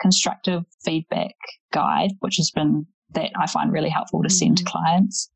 constructive 0.02 0.64
feedback 0.84 1.36
guide, 1.74 2.12
which 2.20 2.36
has 2.38 2.52
been 2.52 2.86
that 3.12 3.32
I 3.40 3.48
find 3.48 3.72
really 3.72 3.90
helpful 3.90 4.24
to 4.24 4.30
send 4.30 4.58
mm-hmm. 4.58 4.66
to 4.66 4.72
clients. 4.72 5.30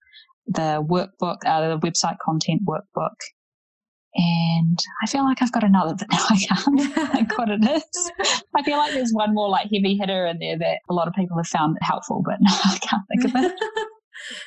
The 0.47 0.83
workbook, 0.87 1.37
uh, 1.45 1.75
the 1.75 1.79
website 1.79 2.17
content 2.23 2.61
workbook. 2.67 3.15
And 4.15 4.79
I 5.03 5.07
feel 5.07 5.23
like 5.23 5.41
I've 5.41 5.51
got 5.51 5.63
another, 5.63 5.93
but 5.95 6.07
now 6.11 6.25
I 6.29 6.37
can't 6.37 7.11
think 7.11 7.31
what 7.37 7.49
it 7.49 7.63
is. 7.63 8.11
I 8.55 8.63
feel 8.63 8.77
like 8.77 8.93
there's 8.93 9.11
one 9.13 9.33
more 9.33 9.49
like 9.49 9.69
heavy 9.73 9.97
hitter 9.97 10.25
in 10.25 10.39
there 10.39 10.57
that 10.57 10.79
a 10.89 10.93
lot 10.93 11.07
of 11.07 11.13
people 11.13 11.37
have 11.37 11.47
found 11.47 11.77
helpful, 11.81 12.23
but 12.25 12.37
now 12.41 12.59
I 12.65 12.77
can't 12.79 13.03
think 13.09 13.35
of 13.35 13.43
it. 13.43 13.59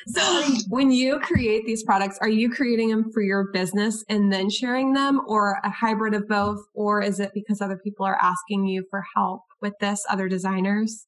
so 0.07 0.43
when 0.69 0.91
you 0.91 1.19
create 1.19 1.65
these 1.65 1.83
products 1.83 2.19
are 2.21 2.29
you 2.29 2.47
creating 2.49 2.89
them 2.89 3.11
for 3.11 3.23
your 3.23 3.51
business 3.51 4.03
and 4.07 4.31
then 4.31 4.49
sharing 4.49 4.93
them 4.93 5.21
or 5.27 5.59
a 5.63 5.69
hybrid 5.69 6.13
of 6.13 6.27
both 6.27 6.59
or 6.75 7.01
is 7.01 7.19
it 7.19 7.31
because 7.33 7.59
other 7.59 7.79
people 7.83 8.05
are 8.05 8.17
asking 8.21 8.65
you 8.67 8.85
for 8.91 9.03
help 9.15 9.41
with 9.63 9.73
this 9.79 10.05
other 10.09 10.29
designers 10.29 11.07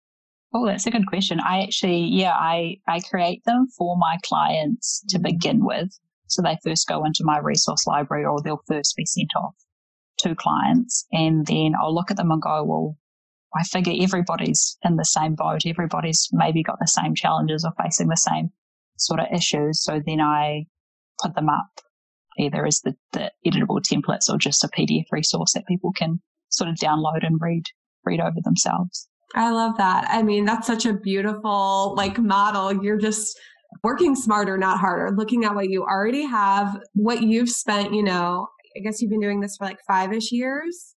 oh 0.55 0.65
that's 0.65 0.87
a 0.87 0.91
good 0.91 1.05
question 1.05 1.39
i 1.41 1.61
actually 1.61 1.99
yeah 1.99 2.33
i 2.33 2.75
i 2.87 2.99
create 3.01 3.43
them 3.45 3.67
for 3.77 3.95
my 3.97 4.17
clients 4.23 5.03
to 5.09 5.17
mm-hmm. 5.17 5.25
begin 5.25 5.63
with 5.63 5.89
so 6.27 6.41
they 6.41 6.57
first 6.63 6.87
go 6.87 7.05
into 7.05 7.23
my 7.23 7.39
resource 7.39 7.85
library 7.87 8.25
or 8.25 8.41
they'll 8.41 8.61
first 8.67 8.95
be 8.95 9.05
sent 9.05 9.29
off 9.35 9.55
to 10.17 10.35
clients 10.35 11.05
and 11.11 11.45
then 11.47 11.73
i'll 11.81 11.93
look 11.93 12.09
at 12.11 12.17
them 12.17 12.31
and 12.31 12.41
go 12.41 12.63
well 12.63 12.97
I 13.55 13.63
figure 13.63 13.93
everybody's 13.97 14.77
in 14.83 14.97
the 14.97 15.05
same 15.05 15.35
boat. 15.35 15.65
Everybody's 15.65 16.27
maybe 16.33 16.61
got 16.61 16.77
the 16.79 16.87
same 16.87 17.15
challenges 17.15 17.63
or 17.63 17.71
facing 17.81 18.09
the 18.09 18.17
same 18.17 18.51
sort 18.97 19.21
of 19.21 19.27
issues. 19.33 19.81
So 19.81 20.01
then 20.05 20.19
I 20.19 20.65
put 21.21 21.35
them 21.35 21.49
up 21.49 21.69
either 22.37 22.65
as 22.65 22.81
the, 22.81 22.95
the 23.13 23.31
editable 23.47 23.81
templates 23.81 24.29
or 24.29 24.37
just 24.37 24.63
a 24.63 24.67
PDF 24.67 25.05
resource 25.11 25.53
that 25.53 25.65
people 25.67 25.93
can 25.93 26.21
sort 26.49 26.69
of 26.69 26.75
download 26.75 27.25
and 27.25 27.39
read 27.39 27.63
read 28.03 28.19
over 28.19 28.37
themselves. 28.43 29.07
I 29.33 29.49
love 29.51 29.77
that. 29.77 30.05
I 30.09 30.21
mean, 30.21 30.45
that's 30.45 30.67
such 30.67 30.85
a 30.85 30.93
beautiful 30.93 31.95
like 31.95 32.19
model. 32.19 32.83
You're 32.83 32.99
just 32.99 33.39
working 33.83 34.15
smarter, 34.15 34.57
not 34.57 34.79
harder, 34.79 35.15
looking 35.15 35.45
at 35.45 35.55
what 35.55 35.69
you 35.69 35.83
already 35.83 36.25
have, 36.25 36.79
what 36.93 37.21
you've 37.21 37.49
spent, 37.49 37.93
you 37.93 38.03
know, 38.03 38.47
I 38.75 38.81
guess 38.81 39.01
you've 39.01 39.11
been 39.11 39.21
doing 39.21 39.39
this 39.39 39.57
for 39.57 39.65
like 39.65 39.79
five 39.87 40.11
ish 40.13 40.31
years 40.31 40.95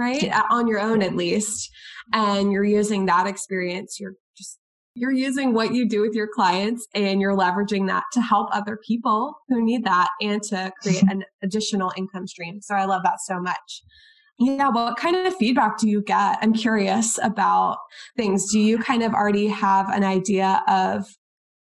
right? 0.00 0.22
Yeah. 0.22 0.42
On 0.50 0.66
your 0.66 0.80
own, 0.80 1.02
at 1.02 1.14
least. 1.14 1.70
And 2.12 2.50
you're 2.50 2.64
using 2.64 3.06
that 3.06 3.26
experience. 3.26 3.98
You're 4.00 4.14
just, 4.36 4.58
you're 4.94 5.12
using 5.12 5.52
what 5.52 5.74
you 5.74 5.86
do 5.88 6.00
with 6.00 6.14
your 6.14 6.28
clients 6.34 6.88
and 6.94 7.20
you're 7.20 7.36
leveraging 7.36 7.86
that 7.88 8.04
to 8.14 8.20
help 8.20 8.48
other 8.52 8.78
people 8.84 9.34
who 9.48 9.62
need 9.62 9.84
that 9.84 10.08
and 10.20 10.42
to 10.44 10.72
create 10.82 11.02
an 11.10 11.24
additional 11.42 11.92
income 11.96 12.26
stream. 12.26 12.60
So 12.62 12.74
I 12.74 12.86
love 12.86 13.02
that 13.04 13.20
so 13.20 13.38
much. 13.38 13.82
Yeah, 14.38 14.70
what 14.70 14.96
kind 14.96 15.14
of 15.26 15.36
feedback 15.36 15.76
do 15.76 15.86
you 15.86 16.02
get? 16.02 16.38
I'm 16.40 16.54
curious 16.54 17.18
about 17.22 17.76
things. 18.16 18.50
Do 18.50 18.58
you 18.58 18.78
kind 18.78 19.02
of 19.02 19.12
already 19.12 19.48
have 19.48 19.90
an 19.90 20.02
idea 20.02 20.62
of 20.66 21.04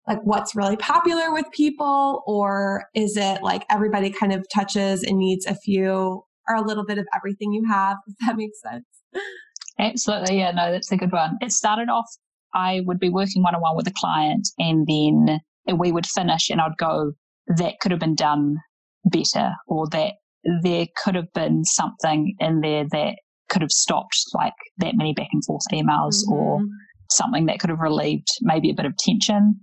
like 0.07 0.19
what's 0.23 0.55
really 0.55 0.77
popular 0.77 1.31
with 1.31 1.45
people 1.51 2.23
or 2.25 2.85
is 2.95 3.15
it 3.17 3.43
like 3.43 3.65
everybody 3.69 4.09
kind 4.09 4.33
of 4.33 4.45
touches 4.53 5.03
and 5.03 5.17
needs 5.17 5.45
a 5.45 5.55
few 5.55 6.23
or 6.47 6.55
a 6.55 6.61
little 6.61 6.85
bit 6.85 6.97
of 6.97 7.05
everything 7.15 7.53
you 7.53 7.63
have, 7.69 7.97
if 8.07 8.15
that 8.25 8.35
makes 8.35 8.61
sense. 8.61 8.85
Absolutely. 9.79 10.39
Yeah, 10.39 10.51
no, 10.51 10.71
that's 10.71 10.91
a 10.91 10.97
good 10.97 11.11
one. 11.11 11.37
It 11.41 11.51
started 11.51 11.89
off, 11.89 12.05
I 12.53 12.81
would 12.85 12.99
be 12.99 13.09
working 13.09 13.43
one 13.43 13.55
on 13.55 13.61
one 13.61 13.75
with 13.75 13.87
a 13.87 13.93
client 13.95 14.47
and 14.57 14.87
then 14.87 15.39
we 15.77 15.91
would 15.91 16.05
finish 16.05 16.49
and 16.49 16.59
I'd 16.59 16.77
go, 16.77 17.13
that 17.57 17.79
could 17.81 17.91
have 17.91 17.99
been 17.99 18.15
done 18.15 18.57
better 19.05 19.53
or 19.67 19.87
that 19.89 20.15
there 20.63 20.87
could 21.03 21.15
have 21.15 21.31
been 21.33 21.63
something 21.63 22.35
in 22.39 22.61
there 22.61 22.85
that 22.91 23.15
could 23.49 23.61
have 23.61 23.71
stopped 23.71 24.17
like 24.33 24.53
that 24.77 24.95
many 24.95 25.13
back 25.13 25.27
and 25.31 25.43
forth 25.45 25.63
emails 25.71 26.23
mm-hmm. 26.23 26.33
or 26.33 26.61
something 27.09 27.45
that 27.45 27.59
could 27.59 27.69
have 27.69 27.79
relieved 27.79 28.27
maybe 28.41 28.69
a 28.69 28.73
bit 28.73 28.85
of 28.85 28.95
tension. 28.97 29.59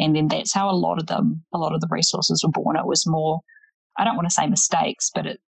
And 0.00 0.16
then 0.16 0.28
that's 0.28 0.54
how 0.54 0.70
a 0.70 0.72
lot 0.72 0.98
of 0.98 1.06
them, 1.06 1.44
a 1.52 1.58
lot 1.58 1.74
of 1.74 1.80
the 1.82 1.88
resources 1.90 2.42
were 2.42 2.50
born. 2.50 2.76
It 2.76 2.86
was 2.86 3.06
more, 3.06 3.40
I 3.98 4.04
don't 4.04 4.16
want 4.16 4.26
to 4.26 4.34
say 4.34 4.46
mistakes, 4.46 5.10
but 5.14 5.26
it, 5.26 5.40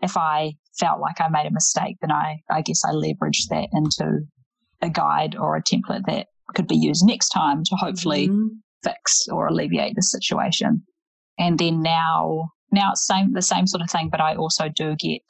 if 0.00 0.16
I 0.16 0.54
felt 0.78 1.00
like 1.00 1.20
I 1.20 1.28
made 1.28 1.46
a 1.46 1.52
mistake, 1.52 1.98
then 2.00 2.10
I, 2.10 2.40
I 2.50 2.62
guess 2.62 2.82
I 2.82 2.92
leveraged 2.92 3.48
that 3.50 3.68
into 3.72 4.20
a 4.80 4.88
guide 4.88 5.36
or 5.36 5.54
a 5.54 5.62
template 5.62 6.06
that 6.06 6.28
could 6.54 6.66
be 6.66 6.76
used 6.76 7.04
next 7.06 7.28
time 7.28 7.62
to 7.64 7.76
hopefully 7.76 8.28
mm-hmm. 8.28 8.46
fix 8.82 9.26
or 9.30 9.48
alleviate 9.48 9.94
the 9.94 10.02
situation. 10.02 10.82
And 11.38 11.58
then 11.58 11.82
now, 11.82 12.52
now 12.72 12.92
it's 12.92 13.06
same, 13.06 13.34
the 13.34 13.42
same 13.42 13.66
sort 13.66 13.82
of 13.82 13.90
thing, 13.90 14.08
but 14.10 14.22
I 14.22 14.34
also 14.34 14.70
do 14.74 14.96
get 14.96 15.20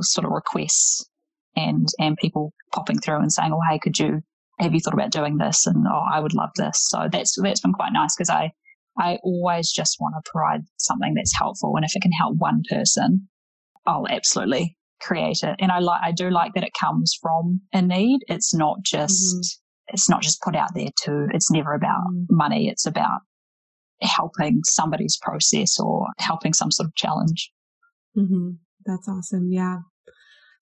sort 0.00 0.26
of 0.26 0.32
requests 0.32 1.08
and, 1.56 1.88
and 1.98 2.18
people 2.18 2.52
popping 2.72 2.98
through 2.98 3.20
and 3.20 3.32
saying, 3.32 3.52
Oh, 3.54 3.60
hey, 3.68 3.78
could 3.78 3.98
you, 3.98 4.20
have 4.60 4.74
you 4.74 4.80
thought 4.80 4.94
about 4.94 5.10
doing 5.10 5.38
this? 5.38 5.66
And, 5.66 5.86
oh, 5.86 6.02
I 6.12 6.20
would 6.20 6.34
love 6.34 6.50
this. 6.56 6.86
So 6.88 7.08
that's, 7.10 7.36
that's 7.40 7.60
been 7.60 7.72
quite 7.72 7.92
nice 7.92 8.14
because 8.16 8.30
I, 8.30 8.52
I 8.98 9.18
always 9.22 9.72
just 9.72 9.96
want 10.00 10.14
to 10.16 10.30
provide 10.30 10.60
something 10.78 11.14
that's 11.14 11.36
helpful. 11.36 11.74
And 11.76 11.84
if 11.84 11.96
it 11.96 12.02
can 12.02 12.12
help 12.12 12.36
one 12.36 12.62
person, 12.68 13.28
I'll 13.86 14.06
absolutely 14.08 14.76
create 15.00 15.42
it. 15.42 15.56
And 15.58 15.72
I 15.72 15.78
like, 15.78 16.00
I 16.02 16.12
do 16.12 16.30
like 16.30 16.52
that 16.54 16.64
it 16.64 16.72
comes 16.78 17.16
from 17.20 17.62
a 17.72 17.80
need. 17.80 18.20
It's 18.28 18.54
not 18.54 18.78
just, 18.84 19.34
mm-hmm. 19.34 19.94
it's 19.94 20.10
not 20.10 20.22
just 20.22 20.42
put 20.42 20.54
out 20.54 20.74
there 20.74 20.90
to, 21.04 21.28
it's 21.32 21.50
never 21.50 21.72
about 21.72 22.02
mm-hmm. 22.12 22.36
money. 22.36 22.68
It's 22.68 22.86
about 22.86 23.20
helping 24.02 24.60
somebody's 24.64 25.18
process 25.22 25.78
or 25.78 26.06
helping 26.18 26.52
some 26.52 26.70
sort 26.70 26.88
of 26.88 26.94
challenge. 26.94 27.50
Mm-hmm. 28.16 28.50
That's 28.84 29.08
awesome. 29.08 29.50
Yeah. 29.50 29.78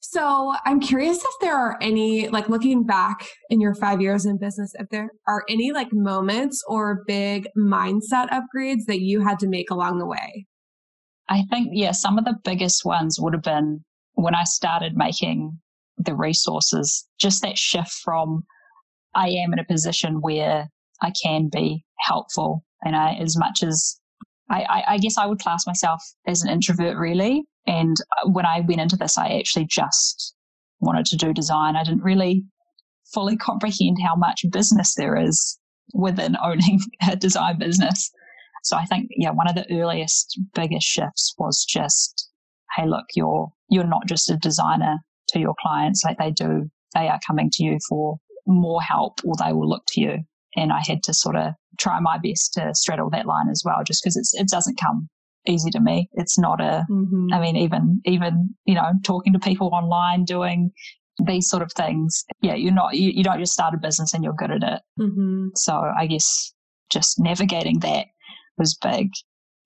So 0.00 0.55
I'm 0.64 0.81
curious 0.81 1.19
if 1.19 1.35
there 1.40 1.57
are 1.57 1.76
any, 1.83 2.28
like 2.28 2.49
looking 2.49 2.85
back 2.85 3.26
in 3.50 3.61
your 3.61 3.75
five 3.75 4.00
years 4.00 4.25
in 4.26 4.38
business, 4.38 4.73
if 4.78 4.88
there 4.90 5.11
are 5.26 5.45
any 5.49 5.73
like 5.73 5.88
moments 5.93 6.62
or 6.67 7.02
big 7.07 7.49
mindset 7.57 8.28
upgrades 8.31 8.85
that 8.87 9.00
you 9.00 9.21
had 9.21 9.38
to 9.40 9.49
make 9.49 9.71
along 9.71 9.99
the 9.99 10.07
way. 10.07 10.47
I 11.28 11.43
think, 11.50 11.71
yeah, 11.73 11.93
some 11.93 12.17
of 12.17 12.25
the 12.25 12.38
biggest 12.45 12.85
ones 12.85 13.19
would 13.21 13.35
have 13.35 13.43
been 13.43 13.85
when 14.14 14.35
I 14.35 14.45
started 14.45 14.97
making 14.97 15.59
the 15.99 16.14
resources, 16.14 17.07
just 17.21 17.43
that 17.43 17.59
shift 17.59 17.93
from 18.05 18.45
I 19.14 19.28
am 19.28 19.52
in 19.52 19.59
a 19.59 19.64
position 19.64 20.21
where 20.21 20.69
I 21.02 21.12
can 21.23 21.49
be 21.52 21.85
helpful. 21.99 22.64
And 22.83 22.95
I, 22.97 23.14
as 23.14 23.37
much 23.37 23.62
as 23.62 23.99
I, 24.50 24.62
I, 24.62 24.85
I 24.95 24.99
guess 24.99 25.19
I 25.19 25.26
would 25.26 25.40
class 25.40 25.67
myself 25.67 26.02
as 26.26 26.43
an 26.43 26.50
introvert, 26.50 26.97
really. 26.97 27.45
And 27.67 27.97
uh, 28.23 28.31
when 28.31 28.47
I 28.47 28.61
went 28.61 28.81
into 28.81 28.97
this, 28.97 29.19
I 29.19 29.38
actually 29.38 29.67
just 29.67 30.35
wanted 30.81 31.05
to 31.07 31.17
do 31.17 31.33
design. 31.33 31.76
I 31.76 31.85
didn't 31.85 32.02
really 32.02 32.45
fully 33.12 33.37
comprehend 33.37 33.99
how 34.02 34.14
much 34.14 34.45
business 34.50 34.95
there 34.95 35.17
is 35.17 35.59
within 35.95 36.37
owning 36.43 36.81
a 37.09 37.17
design 37.17 37.59
business. 37.59 38.11
So 38.64 38.76
I 38.76 38.85
think, 38.85 39.09
yeah, 39.17 39.31
one 39.31 39.49
of 39.49 39.55
the 39.55 39.67
earliest 39.71 40.38
biggest 40.55 40.87
shifts 40.87 41.35
was 41.38 41.64
just, 41.64 42.31
hey, 42.76 42.87
look, 42.87 43.07
you're 43.14 43.49
you're 43.71 43.87
not 43.87 44.07
just 44.07 44.31
a 44.31 44.37
designer 44.37 44.97
to 45.28 45.38
your 45.38 45.55
clients. 45.61 46.02
Like 46.05 46.19
they 46.19 46.31
do, 46.31 46.71
they 46.95 47.09
are 47.09 47.21
coming 47.26 47.50
to 47.52 47.64
you 47.64 47.78
for 47.88 48.17
more 48.47 48.81
help, 48.81 49.21
or 49.25 49.35
they 49.37 49.52
will 49.52 49.69
look 49.69 49.85
to 49.88 50.00
you. 50.00 50.19
And 50.57 50.73
I 50.73 50.81
had 50.87 51.02
to 51.05 51.14
sort 51.14 51.37
of 51.37 51.52
try 51.78 52.00
my 52.00 52.19
best 52.19 52.55
to 52.55 52.75
straddle 52.75 53.11
that 53.11 53.26
line 53.26 53.49
as 53.50 53.62
well, 53.64 53.83
just 53.87 54.02
because 54.02 54.17
it's 54.17 54.35
it 54.35 54.49
doesn't 54.49 54.81
come 54.81 55.09
easy 55.47 55.71
to 55.71 55.81
me. 55.81 56.09
It's 56.12 56.38
not 56.38 56.61
a. 56.61 56.87
Mm-hmm. 56.90 57.33
I 57.33 57.40
mean, 57.40 57.57
even 57.57 58.00
even 58.05 58.55
you 58.64 58.75
know, 58.75 58.93
talking 59.05 59.33
to 59.33 59.38
people 59.38 59.71
online, 59.73 60.25
doing 60.25 60.71
these 61.25 61.49
sort 61.49 61.62
of 61.62 61.73
things. 61.73 62.25
Yeah, 62.40 62.55
you're 62.55 62.73
not 62.73 62.95
you, 62.95 63.11
you 63.11 63.25
don't 63.25 63.40
just 63.40 63.52
start 63.52 63.75
a 63.75 63.78
business 63.78 64.14
and 64.14 64.25
you're 64.25 64.35
good 64.35 64.50
at 64.50 64.62
it. 64.62 64.81
Mm-hmm. 65.00 65.49
So 65.55 65.75
I 65.97 66.07
guess 66.07 66.52
just 66.90 67.19
navigating 67.19 67.81
that 67.81 68.07
was 68.57 68.76
big. 68.81 69.11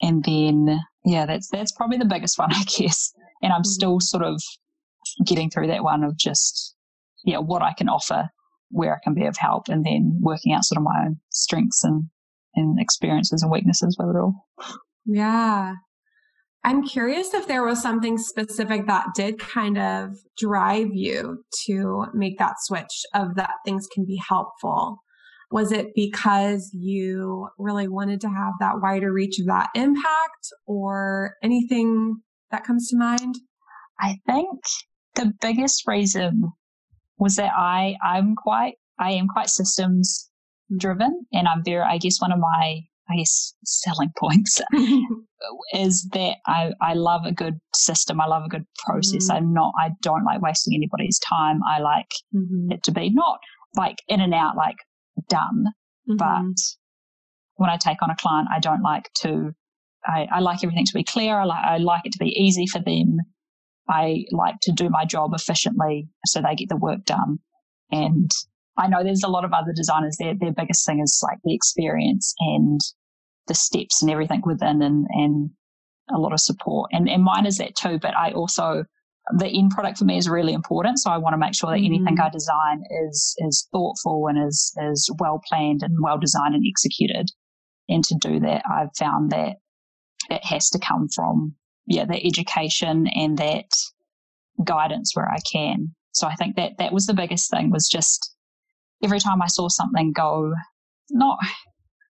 And 0.01 0.25
then, 0.25 0.81
yeah, 1.05 1.27
that's, 1.27 1.49
that's 1.49 1.73
probably 1.73 1.99
the 1.99 2.05
biggest 2.05 2.39
one, 2.39 2.51
I 2.53 2.65
guess. 2.65 3.13
And 3.43 3.53
I'm 3.53 3.61
mm-hmm. 3.61 3.69
still 3.69 4.01
sort 4.01 4.25
of 4.25 4.41
getting 5.25 5.51
through 5.51 5.69
that 5.69 5.85
one 5.85 6.05
of 6.05 6.17
just, 6.17 6.75
yeah, 7.25 7.39
what 7.39 7.63
I 7.63 7.73
can 7.73 7.89
offer, 7.89 8.29
where 8.73 8.95
I 8.95 8.99
can 9.05 9.15
be 9.15 9.27
of 9.27 9.37
help, 9.37 9.69
and 9.69 9.85
then 9.85 10.19
working 10.21 10.53
out 10.53 10.65
sort 10.65 10.79
of 10.79 10.85
my 10.85 11.05
own 11.07 11.21
strengths 11.31 11.85
and, 11.85 12.05
and 12.55 12.81
experiences 12.81 13.43
and 13.43 13.53
weaknesses 13.53 13.97
with 13.99 14.09
it 14.15 14.19
all. 14.19 14.47
Yeah. 15.07 15.75
I'm 16.65 16.85
curious 16.85 17.35
if 17.35 17.49
there 17.49 17.65
was 17.65 17.83
something 17.83 18.19
specific 18.19 18.87
that 18.87 19.09
did 19.17 19.39
kind 19.39 19.79
of 19.79 20.17
drive 20.39 20.91
you 20.93 21.45
to 21.67 22.07
make 22.15 22.39
that 22.39 22.55
switch 22.61 23.05
of 23.15 23.35
that 23.35 23.51
things 23.65 23.89
can 23.93 24.05
be 24.05 24.21
helpful. 24.29 24.99
Was 25.51 25.73
it 25.73 25.89
because 25.95 26.71
you 26.73 27.49
really 27.59 27.89
wanted 27.89 28.21
to 28.23 28.29
have 28.29 28.55
that 28.61 28.81
wider 28.81 29.13
reach 29.13 29.39
of 29.41 29.47
that 29.47 29.71
impact 29.75 30.49
or 30.67 31.35
anything 31.43 32.17
that 32.53 32.65
comes 32.65 32.89
to 32.89 32.97
mind? 32.97 33.35
I 34.01 34.19
think 34.27 34.61
the 35.17 35.33
biggest 35.41 35.83
reason 35.87 36.53
was 37.23 37.37
that 37.37 37.53
I 37.57 37.97
I'm 38.05 38.35
quite 38.35 38.75
I 38.99 39.13
am 39.13 39.29
quite 39.29 39.49
systems 39.49 40.29
driven 40.77 41.27
and 41.33 41.47
I'm 41.49 41.63
very 41.65 41.83
I 41.83 41.99
guess 41.99 42.21
one 42.21 42.33
of 42.33 42.39
my 42.39 42.83
I 43.11 43.17
guess, 43.17 43.55
selling 43.65 44.13
points 44.19 44.61
is 45.75 46.09
that 46.13 46.37
I, 46.47 46.73
I 46.81 46.95
love 46.95 47.23
a 47.25 47.33
good 47.33 47.59
system. 47.75 48.21
I 48.21 48.27
love 48.27 48.45
a 48.45 48.49
good 48.49 48.67
process. 48.85 49.29
Mm-hmm. 49.29 49.37
I'm 49.37 49.53
not, 49.53 49.73
I 49.79 49.91
don't 50.01 50.25
like 50.25 50.41
wasting 50.41 50.75
anybody's 50.75 51.19
time. 51.19 51.61
I 51.69 51.81
like 51.81 52.09
mm-hmm. 52.35 52.73
it 52.73 52.83
to 52.85 52.93
be 52.93 53.11
not 53.11 53.41
like 53.77 53.97
in 54.09 54.21
and 54.21 54.35
out, 54.35 54.57
like 54.57 54.77
done, 55.29 55.67
mm-hmm. 56.09 56.17
but 56.17 56.57
when 57.57 57.71
I 57.71 57.77
take 57.77 58.03
on 58.03 58.11
a 58.11 58.17
client, 58.17 58.49
I 58.55 58.61
don't 58.61 58.83
like 58.83 59.11
to, 59.23 59.53
I, 60.05 60.27
I 60.33 60.41
like 60.41 60.63
everything 60.63 60.87
to 60.87 60.95
be 60.95 61.05
clear. 61.05 61.39
I 61.39 61.45
like, 61.45 61.65
I 61.65 61.77
like 61.79 62.03
it 62.05 62.13
to 62.13 62.19
be 62.19 62.31
easy 62.39 62.67
for 62.67 62.81
them. 62.81 63.19
I 63.89 64.25
like 64.31 64.57
to 64.63 64.73
do 64.73 64.89
my 64.91 65.05
job 65.05 65.33
efficiently 65.35 66.09
so 66.27 66.41
they 66.41 66.55
get 66.55 66.69
the 66.69 66.77
work 66.77 67.05
done. 67.05 67.39
And 67.91 68.31
I 68.79 68.89
know 68.89 69.03
there's 69.03 69.25
a 69.25 69.29
lot 69.29 69.45
of 69.45 69.53
other 69.53 69.73
designers, 69.75 70.17
their, 70.19 70.35
their 70.39 70.53
biggest 70.53 70.87
thing 70.87 71.01
is 71.01 71.21
like 71.23 71.39
the 71.45 71.55
experience 71.55 72.35
and 72.39 72.81
the 73.49 73.55
steps 73.55 74.03
and 74.03 74.11
everything 74.11 74.43
within 74.45 74.83
and, 74.83 75.07
and 75.11 75.51
a 76.11 76.19
lot 76.19 76.33
of 76.33 76.41
support. 76.41 76.91
And, 76.93 77.09
and 77.09 77.23
mine 77.23 77.47
is 77.47 77.59
that 77.59 77.75
too, 77.77 77.99
but 78.01 78.17
I 78.17 78.33
also, 78.33 78.85
the 79.37 79.47
end 79.47 79.73
product 79.73 79.99
for 79.99 80.05
me 80.05 80.17
is 80.17 80.29
really 80.29 80.53
important. 80.53 80.99
So 80.99 81.11
I 81.11 81.19
want 81.19 81.35
to 81.35 81.39
make 81.39 81.55
sure 81.55 81.71
that 81.71 81.77
mm-hmm. 81.77 81.95
anything 81.95 82.21
I 82.21 82.31
design 82.31 82.83
is, 83.07 83.35
is 83.39 83.69
thoughtful 83.73 84.27
and 84.29 84.49
is, 84.49 84.75
is 84.91 85.11
well 85.19 85.41
planned 85.47 85.83
and 85.83 85.97
well 86.03 86.19
designed 86.19 86.55
and 86.55 86.65
executed. 86.67 87.29
And 87.89 88.03
to 88.05 88.15
do 88.15 88.41
that, 88.41 88.63
I've 88.71 88.95
found 88.97 89.31
that 89.33 89.57
it 90.31 90.45
has 90.45 90.71
to 90.71 90.79
come 90.79 91.09
from, 91.15 91.57
yeah, 91.87 92.05
the 92.05 92.25
education 92.25 93.07
and 93.09 93.39
that 93.39 93.67
guidance 94.65 95.15
where 95.15 95.29
I 95.29 95.39
can. 95.51 95.95
So 96.13 96.27
I 96.27 96.35
think 96.35 96.57
that 96.57 96.73
that 96.79 96.93
was 96.93 97.07
the 97.07 97.15
biggest 97.15 97.51
thing 97.51 97.71
was 97.71 97.89
just 97.89 98.35
every 99.03 99.21
time 99.21 99.43
I 99.43 99.47
saw 99.49 99.69
something 99.69 100.13
go 100.13 100.53
not 101.11 101.39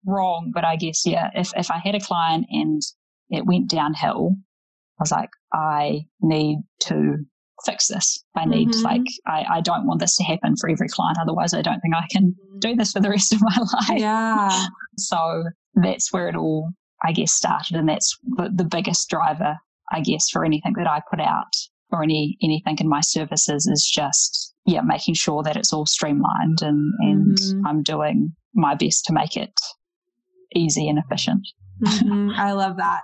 wrong, 0.05 0.51
but 0.53 0.63
I 0.63 0.75
guess, 0.75 1.05
yeah, 1.05 1.29
if, 1.35 1.51
if 1.55 1.69
I 1.69 1.77
had 1.77 1.95
a 1.95 1.99
client 1.99 2.45
and 2.49 2.81
it 3.29 3.45
went 3.45 3.69
downhill, 3.69 4.35
I 4.99 5.03
was 5.03 5.11
like, 5.11 5.29
I 5.53 6.05
need 6.21 6.59
to 6.81 7.17
fix 7.65 7.87
this. 7.87 8.23
I 8.35 8.45
need, 8.45 8.69
mm-hmm. 8.69 8.83
like, 8.83 9.05
I, 9.27 9.57
I 9.57 9.61
don't 9.61 9.85
want 9.85 9.99
this 9.99 10.15
to 10.17 10.23
happen 10.23 10.55
for 10.59 10.69
every 10.69 10.87
client. 10.87 11.17
Otherwise, 11.21 11.53
I 11.53 11.61
don't 11.61 11.79
think 11.81 11.95
I 11.95 12.05
can 12.09 12.35
do 12.59 12.75
this 12.75 12.91
for 12.93 12.99
the 12.99 13.09
rest 13.09 13.33
of 13.33 13.41
my 13.41 13.57
life. 13.73 13.99
Yeah. 13.99 14.65
so 14.97 15.43
that's 15.75 16.11
where 16.13 16.29
it 16.29 16.35
all, 16.35 16.71
I 17.03 17.11
guess, 17.11 17.33
started. 17.33 17.75
And 17.75 17.89
that's 17.89 18.17
the, 18.23 18.49
the 18.53 18.63
biggest 18.65 19.09
driver, 19.09 19.57
I 19.91 20.01
guess, 20.01 20.29
for 20.29 20.43
anything 20.43 20.73
that 20.77 20.87
I 20.87 21.01
put 21.09 21.19
out 21.19 21.53
or 21.91 22.03
any 22.03 22.37
anything 22.41 22.77
in 22.79 22.89
my 22.89 23.01
services 23.01 23.65
is 23.65 23.89
just 23.89 24.53
yeah 24.65 24.81
making 24.81 25.13
sure 25.13 25.41
that 25.43 25.55
it's 25.55 25.71
all 25.71 25.85
streamlined 25.85 26.61
and 26.61 26.93
and 26.99 27.37
mm-hmm. 27.37 27.65
I'm 27.65 27.81
doing 27.81 28.33
my 28.53 28.75
best 28.75 29.05
to 29.05 29.13
make 29.13 29.37
it 29.37 29.53
easy 30.55 30.89
and 30.89 30.99
efficient. 30.99 31.47
Mm-hmm. 31.83 32.31
I 32.35 32.51
love 32.53 32.77
that. 32.77 33.01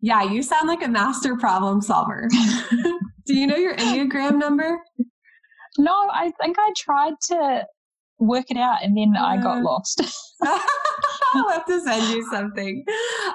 Yeah, 0.00 0.22
you 0.22 0.42
sound 0.42 0.68
like 0.68 0.82
a 0.82 0.88
master 0.88 1.36
problem 1.36 1.80
solver. 1.80 2.28
Do 3.26 3.34
you 3.34 3.46
know 3.46 3.56
your 3.56 3.74
Enneagram 3.76 4.38
number? 4.38 4.78
No, 5.78 5.92
I 6.12 6.30
think 6.40 6.56
I 6.58 6.72
tried 6.76 7.14
to 7.28 7.66
work 8.18 8.50
it 8.50 8.56
out 8.56 8.82
and 8.82 8.96
then 8.96 9.14
uh, 9.18 9.24
I 9.24 9.38
got 9.38 9.62
lost. 9.62 10.02
I'll 11.34 11.48
have 11.50 11.66
to 11.66 11.80
send 11.80 12.14
you 12.14 12.26
something. 12.30 12.84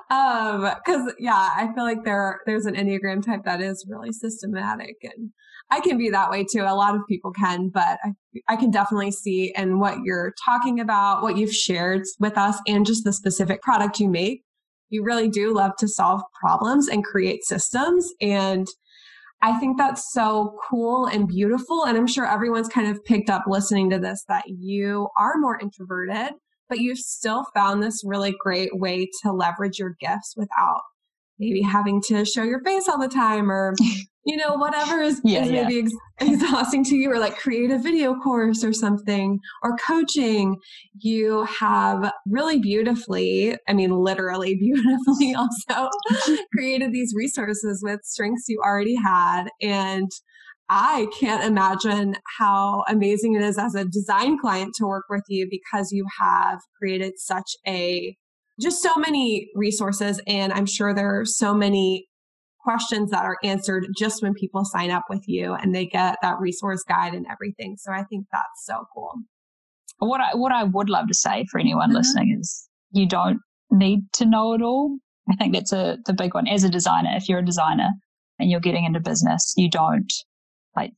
Um, 0.10 0.72
cause 0.86 1.13
yeah, 1.20 1.50
I 1.56 1.70
feel 1.75 1.84
like 1.84 2.03
there, 2.03 2.41
there's 2.46 2.65
an 2.65 2.75
Enneagram 2.75 3.25
type 3.25 3.44
that 3.46 3.62
is 3.62 3.86
really 3.88 4.12
systematic 4.12 4.96
and 5.03 5.32
I 5.72 5.82
can 5.82 5.98
be 5.98 6.10
that 6.10 6.32
way 6.32 6.44
too. 6.44 6.62
A 6.62 6.74
lot 6.74 6.96
of 6.96 7.01
people 7.08 7.32
can, 7.32 7.70
but 7.70 8.00
I, 8.03 8.13
I 8.48 8.56
can 8.56 8.72
definitely 8.72 9.12
see 9.12 9.53
in 9.56 9.79
what 9.79 10.00
you're 10.03 10.34
talking 10.44 10.79
about, 10.79 11.22
what 11.22 11.38
you've 11.38 11.53
shared 11.53 12.01
with 12.20 12.38
us 12.38 12.58
and 12.68 12.86
just 12.86 13.03
the 13.03 13.13
specific 13.13 13.62
product 13.62 14.00
you 14.00 14.10
make. 14.10 14.41
You 14.89 15.03
really 15.03 15.29
do 15.29 15.53
love 15.53 15.74
to 15.77 15.88
solve 15.88 16.22
problems 16.41 16.88
and 16.88 17.03
create 17.03 17.44
systems. 17.44 18.12
And 18.20 18.68
I 19.41 19.60
think 19.60 19.77
that's 19.77 20.12
so 20.12 20.58
cool 20.68 21.06
and 21.06 21.27
beautiful. 21.27 21.86
And 21.86 21.96
I'm 21.98 22.08
sure 22.08 22.25
everyone's 22.25 22.68
kind 22.68 22.88
of 22.88 23.06
picked 23.06 23.29
up 23.29 23.44
listening 23.48 23.91
to 23.91 24.00
this 24.00 24.24
that 24.27 24.46
you 24.48 25.08
are 25.17 25.36
more 25.38 25.60
introverted, 25.60 26.34
but 26.69 26.79
you've 26.79 26.99
still 26.99 27.45
found 27.53 27.82
this 27.82 28.01
really 28.05 28.36
great 28.39 28.69
way 28.73 29.10
to 29.23 29.32
leverage 29.32 29.79
your 29.79 29.95
gifts 29.99 30.36
without 30.38 30.82
maybe 31.39 31.62
having 31.62 32.01
to 32.01 32.25
show 32.25 32.43
your 32.43 32.62
face 32.63 32.88
all 32.88 32.99
the 32.99 33.08
time 33.08 33.51
or 33.51 33.73
you 34.29 34.38
know, 34.38 34.53
whatever 34.55 35.01
is, 35.01 35.19
yeah, 35.23 35.43
is 35.43 35.51
maybe 35.51 35.79
ex- 35.79 35.91
exhausting 36.21 36.84
to 36.84 36.95
you, 36.95 37.12
or 37.12 37.17
like 37.17 37.36
create 37.38 37.71
a 37.71 37.79
video 37.79 38.13
course 38.19 38.63
or 38.63 38.73
something, 38.73 39.39
or 39.63 39.75
coaching, 39.77 40.55
you 40.99 41.45
have 41.45 42.12
really 42.27 42.60
beautifully, 42.60 43.58
I 43.67 43.73
mean, 43.73 43.91
literally 43.91 44.55
beautifully 44.60 45.34
also 45.34 45.89
created 46.53 46.93
these 46.93 47.13
resources 47.15 47.82
with 47.84 48.01
strengths 48.03 48.47
you 48.47 48.62
already 48.63 48.95
had. 48.95 49.45
And 49.62 50.10
I 50.69 51.08
can't 51.19 51.43
imagine 51.43 52.15
how 52.38 52.84
amazing 52.88 53.34
it 53.36 53.41
is 53.41 53.58
as 53.58 53.73
a 53.73 53.86
design 53.86 54.38
client 54.38 54.75
to 54.75 54.86
work 54.86 55.05
with 55.10 55.23
you 55.27 55.47
because 55.49 55.91
you 55.91 56.05
have 56.21 56.60
created 56.77 57.13
such 57.17 57.55
a 57.67 58.15
just 58.62 58.84
so 58.84 58.95
many 58.97 59.49
resources 59.55 60.21
and 60.27 60.53
I'm 60.53 60.65
sure 60.65 60.93
there 60.93 61.19
are 61.21 61.25
so 61.25 61.55
many 61.55 62.08
questions 62.60 63.10
that 63.10 63.23
are 63.23 63.38
answered 63.43 63.88
just 63.97 64.21
when 64.21 64.34
people 64.34 64.63
sign 64.65 64.91
up 64.91 65.05
with 65.10 65.23
you 65.27 65.53
and 65.53 65.73
they 65.73 65.86
get 65.86 66.17
that 66.21 66.39
resource 66.39 66.84
guide 66.84 67.13
and 67.13 67.25
everything. 67.32 67.77
So 67.77 67.91
I 67.91 68.03
think 68.03 68.27
that's 68.32 68.65
so 68.65 68.86
cool. 68.93 69.13
What 69.99 70.21
I 70.21 70.36
what 70.36 70.51
I 70.51 70.63
would 70.65 70.89
love 70.89 71.08
to 71.08 71.13
say 71.13 71.45
for 71.51 71.60
anyone 71.60 71.89
mm-hmm. 71.89 71.97
listening 71.97 72.38
is 72.39 72.69
you 72.91 73.08
don't 73.08 73.39
need 73.71 74.01
to 74.13 74.25
know 74.25 74.53
it 74.53 74.62
all. 74.62 74.97
I 75.32 75.36
think 75.36 75.53
that's 75.53 75.73
a 75.73 75.97
the 76.05 76.13
big 76.13 76.34
one. 76.34 76.47
As 76.47 76.63
a 76.63 76.69
designer, 76.69 77.12
if 77.15 77.27
you're 77.27 77.39
a 77.39 77.45
designer 77.45 77.89
and 78.38 78.51
you're 78.51 78.60
getting 78.60 78.86
into 78.86 78.99
business, 78.99 79.53
you 79.58 79.69
don't 79.69 80.12
like 80.80 80.94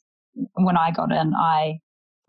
when 0.53 0.77
I 0.77 0.91
got 0.91 1.11
in, 1.11 1.33
I 1.35 1.79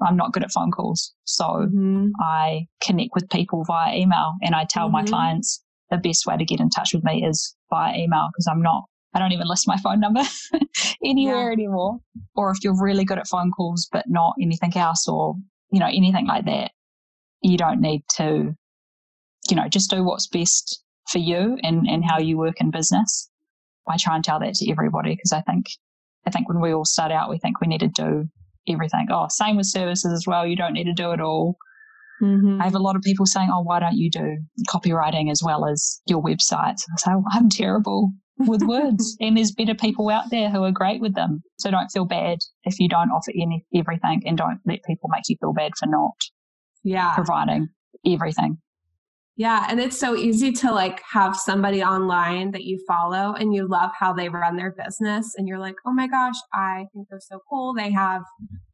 I'm 0.05 0.17
not 0.17 0.33
good 0.33 0.43
at 0.43 0.51
phone 0.53 0.71
calls. 0.71 1.13
So 1.25 1.45
mm-hmm. 1.45 2.09
I 2.21 2.67
connect 2.83 3.11
with 3.15 3.31
people 3.31 3.65
via 3.65 3.95
email 3.97 4.35
and 4.43 4.55
I 4.55 4.67
tell 4.69 4.87
mm-hmm. 4.87 4.93
my 4.93 5.05
clients 5.05 5.63
the 5.91 5.99
best 5.99 6.27
way 6.27 6.37
to 6.37 6.45
get 6.45 6.61
in 6.61 6.71
touch 6.71 6.93
with 6.95 7.05
me 7.05 7.25
is 7.25 7.55
via 7.71 7.97
email 7.97 8.29
because 8.33 8.49
I'm 8.51 8.63
not 8.63 8.85
I 9.15 9.19
don't 9.19 9.33
even 9.33 9.47
list 9.47 9.69
my 9.69 9.77
phone 9.77 10.01
number 10.01 10.23
anywhere 11.05 11.49
yeah. 11.49 11.53
anymore. 11.53 11.99
Or 12.35 12.51
if 12.51 12.59
you're 12.63 12.81
really 12.81 13.05
good 13.05 13.19
at 13.19 13.29
phone 13.29 13.51
calls, 13.51 13.87
but 13.93 14.07
not 14.09 14.35
anything 14.41 14.75
else 14.77 15.07
or, 15.07 15.35
you 15.71 15.81
know, 15.81 15.87
anything 15.87 16.27
like 16.27 16.47
that, 16.47 16.71
you 17.43 17.59
don't 17.59 17.81
need 17.81 18.05
to, 18.17 18.55
you 19.51 19.57
know, 19.57 19.69
just 19.69 19.91
do 19.91 20.03
what's 20.03 20.29
best 20.29 20.83
for 21.11 21.19
you 21.19 21.59
and, 21.63 21.87
and 21.87 22.05
how 22.05 22.19
you 22.19 22.39
work 22.39 22.61
in 22.61 22.71
business. 22.71 23.29
I 23.87 23.97
try 23.99 24.15
and 24.15 24.25
tell 24.25 24.41
that 24.41 24.55
to 24.55 24.71
everybody 24.71 25.15
because 25.15 25.33
I 25.33 25.43
think, 25.43 25.67
I 26.27 26.31
think 26.31 26.49
when 26.49 26.61
we 26.61 26.73
all 26.73 26.85
start 26.85 27.13
out, 27.13 27.31
we 27.31 27.39
think 27.39 27.61
we 27.61 27.67
need 27.67 27.81
to 27.81 27.89
do 27.89 28.29
everything. 28.69 29.07
Oh, 29.11 29.27
same 29.29 29.57
with 29.57 29.67
services 29.67 30.13
as 30.13 30.25
well. 30.27 30.47
You 30.47 30.57
don't 30.57 30.73
need 30.73 30.85
to 30.85 30.93
do 30.93 31.13
it 31.13 31.21
all. 31.21 31.57
Mm-hmm. 32.23 32.61
I 32.61 32.65
have 32.65 32.75
a 32.75 32.79
lot 32.79 32.95
of 32.95 33.03
people 33.03 33.27
saying, 33.27 33.49
"Oh, 33.53 33.63
why 33.63 33.81
don't 33.81 33.97
you 33.97 34.11
do 34.11 34.39
copywriting 34.69 35.31
as 35.31 35.43
well 35.43 35.67
as 35.67 36.01
your 36.07 36.23
websites?" 36.23 36.85
I 36.93 36.97
say, 36.99 37.11
oh, 37.11 37.25
"I'm 37.33 37.49
terrible 37.49 38.13
with 38.39 38.63
words, 38.63 39.17
and 39.21 39.37
there's 39.37 39.53
better 39.53 39.75
people 39.75 40.09
out 40.09 40.31
there 40.31 40.49
who 40.49 40.63
are 40.63 40.71
great 40.71 41.01
with 41.01 41.15
them. 41.15 41.43
So 41.59 41.71
don't 41.71 41.89
feel 41.89 42.05
bad 42.05 42.39
if 42.65 42.79
you 42.79 42.89
don't 42.89 43.11
offer 43.11 43.33
any 43.35 43.65
everything, 43.75 44.23
and 44.25 44.39
don't 44.39 44.61
let 44.65 44.85
people 44.87 45.11
make 45.13 45.29
you 45.29 45.37
feel 45.41 45.53
bad 45.53 45.73
for 45.77 45.87
not 45.87 46.15
yeah 46.85 47.15
providing 47.15 47.69
everything. 48.07 48.59
Yeah, 49.37 49.67
and 49.69 49.81
it's 49.81 49.99
so 49.99 50.15
easy 50.15 50.53
to 50.53 50.73
like 50.73 51.01
have 51.11 51.37
somebody 51.37 51.83
online 51.83 52.51
that 52.51 52.65
you 52.65 52.79
follow 52.87 53.33
and 53.33 53.55
you 53.55 53.67
love 53.67 53.91
how 53.99 54.13
they 54.13 54.29
run 54.29 54.57
their 54.57 54.73
business 54.73 55.35
and 55.37 55.49
you're 55.49 55.59
like, 55.59 55.77
"Oh 55.87 55.93
my 55.93 56.07
gosh, 56.07 56.35
I 56.53 56.87
think 56.93 57.09
they're 57.09 57.21
so 57.21 57.41
cool. 57.49 57.73
They 57.73 57.91
have, 57.93 58.23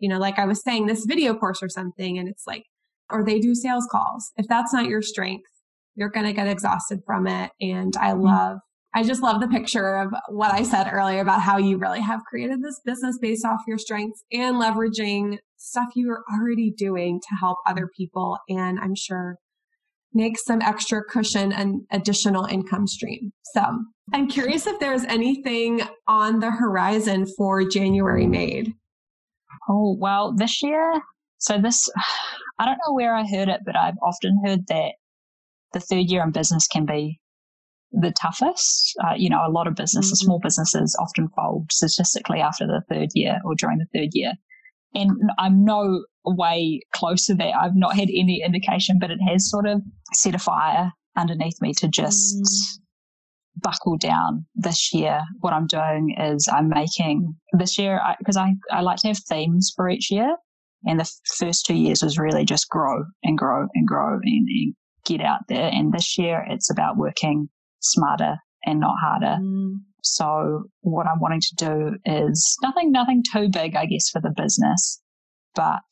you 0.01 0.09
know, 0.09 0.19
like 0.19 0.39
I 0.39 0.47
was 0.47 0.63
saying 0.63 0.87
this 0.87 1.05
video 1.07 1.35
course 1.35 1.63
or 1.63 1.69
something 1.69 2.19
and 2.19 2.29
it's 2.29 2.45
like 2.47 2.65
or 3.11 3.25
they 3.25 3.39
do 3.39 3.55
sales 3.55 3.87
calls. 3.91 4.33
If 4.37 4.47
that's 4.49 4.73
not 4.73 4.87
your 4.87 5.01
strength, 5.01 5.49
you're 5.95 6.11
going 6.11 6.27
to 6.27 6.33
get 6.33 6.49
exhausted 6.49 7.01
from 7.07 7.27
it 7.27 7.53
and 7.61 7.95
I 7.97 8.11
mm-hmm. 8.11 8.23
love 8.23 8.59
I 8.95 9.05
just 9.05 9.23
love 9.23 9.41
the 9.41 9.49
picture 9.49 9.97
of 9.97 10.13
what 10.29 10.53
I 10.53 10.63
said 10.63 10.89
earlier 10.91 11.21
about 11.21 11.43
how 11.43 11.59
you 11.59 11.77
really 11.77 12.01
have 12.01 12.25
created 12.25 12.63
this 12.63 12.81
business 12.85 13.19
based 13.21 13.45
off 13.45 13.61
your 13.67 13.79
strengths 13.79 14.25
and 14.33 14.57
leveraging 14.57 15.39
stuff 15.57 15.89
you 15.95 16.11
are 16.11 16.25
already 16.33 16.73
doing 16.77 17.21
to 17.21 17.37
help 17.39 17.59
other 17.67 17.89
people. 17.97 18.39
And 18.49 18.79
I'm 18.81 18.95
sure 18.95 19.37
make 20.13 20.39
some 20.39 20.63
extra 20.63 21.03
cushion 21.05 21.53
and 21.53 21.83
additional 21.93 22.45
income 22.47 22.87
stream. 22.87 23.33
So 23.55 23.63
I'm 24.13 24.29
curious 24.29 24.67
if 24.67 24.81
there's 24.81 25.05
anything 25.05 25.83
on 26.07 26.41
the 26.41 26.51
horizon 26.51 27.27
for 27.37 27.65
January 27.65 28.27
made. 28.27 28.75
Oh, 29.69 29.97
well, 29.99 30.35
this 30.35 30.63
year, 30.63 31.01
so 31.39 31.59
this, 31.61 31.89
I 32.59 32.65
don't 32.65 32.79
know 32.87 32.95
where 32.95 33.15
I 33.15 33.27
heard 33.27 33.49
it, 33.49 33.61
but 33.65 33.77
I've 33.77 33.99
often 34.03 34.41
heard 34.45 34.67
that 34.69 34.93
the 35.73 35.81
third 35.81 36.07
year 36.07 36.23
in 36.23 36.31
business 36.31 36.67
can 36.67 36.87
be 36.87 37.21
the 37.93 38.13
toughest. 38.13 38.95
Uh, 39.05 39.15
you 39.17 39.31
know, 39.31 39.43
a 39.47 39.51
lot 39.51 39.67
of 39.67 39.75
businesses, 39.75 40.21
mm-hmm. 40.21 40.27
small 40.27 40.41
businesses 40.41 40.97
often 41.01 41.29
fold 41.37 41.71
statistically 41.71 42.41
after 42.41 42.67
the 42.67 42.83
third 42.89 43.11
year 43.15 43.39
or 43.45 43.55
during 43.55 43.79
the 43.79 43.87
third 43.99 44.11
year. 44.13 44.33
And 44.95 45.11
I'm 45.39 45.65
no 45.65 46.05
way 46.25 46.81
close 46.95 47.27
to 47.27 47.35
that. 47.35 47.55
I've 47.55 47.77
not 47.77 47.95
had 47.95 48.09
any 48.09 48.43
indication, 48.45 48.99
but 49.01 49.11
it 49.11 49.19
has 49.29 49.51
sort 49.51 49.67
of 49.67 49.83
set 50.15 50.35
a 50.35 50.39
fire 50.39 50.93
underneath 51.17 51.61
me 51.61 51.73
to 51.79 51.89
just 51.89 52.37
mm. 52.37 53.63
buckle 53.63 53.97
down 53.99 54.47
this 54.55 54.93
year. 54.93 55.21
What 55.41 55.53
I'm 55.53 55.67
doing 55.67 56.15
is 56.19 56.49
I'm 56.51 56.69
making 56.69 57.35
this 57.53 57.79
year, 57.79 58.01
because 58.19 58.37
I, 58.37 58.55
I, 58.71 58.79
I 58.79 58.81
like 58.81 58.99
to 59.01 59.09
have 59.09 59.19
themes 59.29 59.73
for 59.75 59.89
each 59.89 60.11
year. 60.11 60.37
And 60.85 61.01
the 61.01 61.11
first 61.39 61.67
two 61.67 61.75
years 61.75 62.03
was 62.03 62.19
really 62.19 62.45
just 62.45 62.69
grow 62.69 63.05
and 63.25 63.37
grow 63.37 63.67
and 63.75 63.87
grow 63.87 64.15
and, 64.15 64.49
and 64.49 64.75
get 65.05 65.21
out 65.21 65.41
there. 65.49 65.71
And 65.73 65.93
this 65.93 66.17
year 66.17 66.47
it's 66.49 66.71
about 66.71 66.97
working 66.97 67.49
smarter 67.81 68.37
and 68.65 68.81
not 68.81 68.95
harder. 69.01 69.37
Mm. 69.41 69.77
So 70.03 70.65
what 70.81 71.07
I'm 71.07 71.21
wanting 71.21 71.41
to 71.41 71.55
do 71.57 71.97
is 72.05 72.57
nothing, 72.63 72.93
nothing 72.93 73.23
too 73.23 73.49
big, 73.53 73.77
I 73.77 73.87
guess, 73.87 74.09
for 74.11 74.21
the 74.21 74.33
business, 74.37 75.01
but 75.55 75.83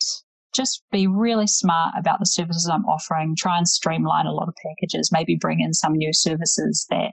just 0.55 0.83
be 0.91 1.07
really 1.07 1.47
smart 1.47 1.95
about 1.99 2.19
the 2.19 2.27
services 2.27 2.69
I'm 2.73 2.85
offering, 2.87 3.35
try 3.37 3.59
and 3.59 3.69
streamline 3.69 4.27
a 4.27 4.33
lot 4.33 4.49
of 4.49 4.55
packages, 4.65 5.11
maybe 5.13 5.37
bring 5.39 5.61
in 5.61 5.75
some 5.75 5.93
new 5.93 6.13
services 6.13 6.87
that 6.91 7.13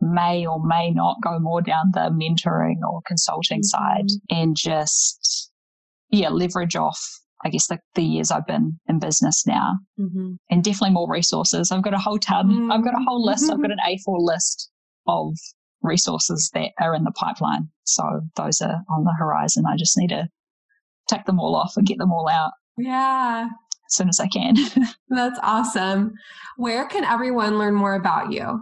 may 0.00 0.46
or 0.46 0.62
may 0.62 0.90
not 0.90 1.16
go 1.22 1.38
more 1.38 1.62
down 1.62 1.86
the 1.92 2.10
mentoring 2.10 2.80
or 2.86 3.00
consulting 3.06 3.60
mm-hmm. 3.60 4.04
side 4.04 4.06
and 4.30 4.56
just, 4.56 5.50
yeah, 6.10 6.28
leverage 6.28 6.76
off, 6.76 7.00
I 7.44 7.48
guess, 7.48 7.66
the, 7.68 7.78
the 7.94 8.02
years 8.02 8.30
I've 8.30 8.46
been 8.46 8.78
in 8.88 8.98
business 8.98 9.46
now 9.46 9.76
mm-hmm. 9.98 10.34
and 10.50 10.62
definitely 10.62 10.90
more 10.90 11.10
resources. 11.10 11.72
I've 11.72 11.82
got 11.82 11.94
a 11.94 11.98
whole 11.98 12.18
ton, 12.18 12.48
mm-hmm. 12.48 12.72
I've 12.72 12.84
got 12.84 12.94
a 12.94 13.04
whole 13.06 13.24
list, 13.24 13.50
I've 13.50 13.62
got 13.62 13.70
an 13.70 13.78
A4 13.88 14.18
list 14.18 14.70
of 15.06 15.34
resources 15.82 16.50
that 16.54 16.70
are 16.80 16.94
in 16.94 17.04
the 17.04 17.12
pipeline. 17.12 17.68
So 17.84 18.22
those 18.36 18.60
are 18.60 18.82
on 18.90 19.04
the 19.04 19.14
horizon. 19.18 19.64
I 19.66 19.76
just 19.76 19.96
need 19.96 20.08
to 20.08 20.28
take 21.08 21.24
them 21.24 21.38
all 21.38 21.54
off 21.54 21.74
and 21.76 21.86
get 21.86 21.98
them 21.98 22.12
all 22.12 22.28
out. 22.28 22.52
Yeah. 22.76 23.48
As 23.88 23.94
soon 23.94 24.08
as 24.08 24.18
I 24.18 24.26
can. 24.26 24.56
That's 25.08 25.38
awesome. 25.42 26.14
Where 26.56 26.86
can 26.86 27.04
everyone 27.04 27.58
learn 27.58 27.74
more 27.74 27.94
about 27.94 28.32
you? 28.32 28.60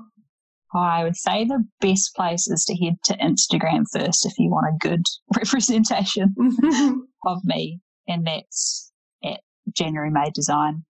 I 0.75 1.05
would 1.05 1.17
say 1.17 1.45
the 1.45 1.65
best 1.81 2.15
place 2.17 2.49
is 2.49 2.65
to 2.65 2.75
head 2.75 2.97
to 3.05 3.17
Instagram 3.19 3.85
first 3.93 4.27
if 4.27 4.39
you 4.39 4.51
want 4.51 4.75
a 4.75 4.87
good 4.87 5.05
representation 5.37 6.35
of 7.27 7.45
me. 7.45 7.81
And 8.09 8.27
that's 8.27 8.93
at 9.25 9.41
January 9.73 10.11
Made 10.11 10.33
Design 10.35 10.85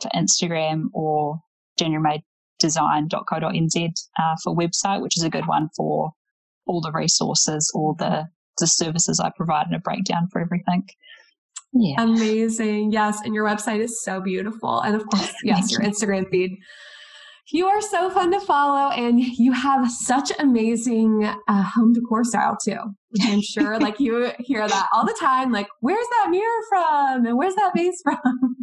for 0.00 0.08
Instagram 0.08 0.86
or 0.92 1.40
januarymadedesign.co.nz 2.62 3.92
uh, 4.18 4.36
for 4.42 4.56
website, 4.56 5.02
which 5.02 5.16
is 5.16 5.22
a 5.22 5.30
good 5.30 5.46
one 5.46 5.68
for 5.76 6.12
all 6.66 6.80
the 6.80 6.92
resources, 6.92 7.70
all 7.74 7.94
the, 7.98 8.26
the 8.58 8.66
services 8.66 9.20
I 9.20 9.30
provide 9.36 9.66
and 9.66 9.76
a 9.76 9.78
breakdown 9.78 10.28
for 10.32 10.40
everything. 10.40 10.86
Yeah. 11.72 12.02
Amazing. 12.02 12.92
Yes. 12.92 13.20
And 13.24 13.34
your 13.34 13.44
website 13.44 13.80
is 13.80 14.02
so 14.02 14.20
beautiful. 14.20 14.80
And 14.80 14.96
of 14.96 15.06
course, 15.08 15.32
yes, 15.44 15.70
your 15.70 15.80
Instagram 15.80 16.28
feed. 16.30 16.56
You 17.52 17.66
are 17.66 17.80
so 17.80 18.10
fun 18.10 18.32
to 18.32 18.40
follow 18.40 18.90
and 18.90 19.20
you 19.20 19.52
have 19.52 19.88
such 19.88 20.32
amazing 20.40 21.24
uh, 21.24 21.62
home 21.62 21.92
decor 21.92 22.24
style 22.24 22.56
too, 22.62 22.78
which 23.10 23.22
I'm 23.24 23.40
sure 23.40 23.78
like 23.80 24.00
you 24.00 24.32
hear 24.40 24.66
that 24.66 24.88
all 24.92 25.06
the 25.06 25.16
time. 25.20 25.52
Like, 25.52 25.68
where's 25.80 26.06
that 26.22 26.30
mirror 26.30 26.60
from? 26.68 27.26
And 27.26 27.36
where's 27.36 27.54
that 27.54 27.70
vase 27.76 28.00
from? 28.02 28.56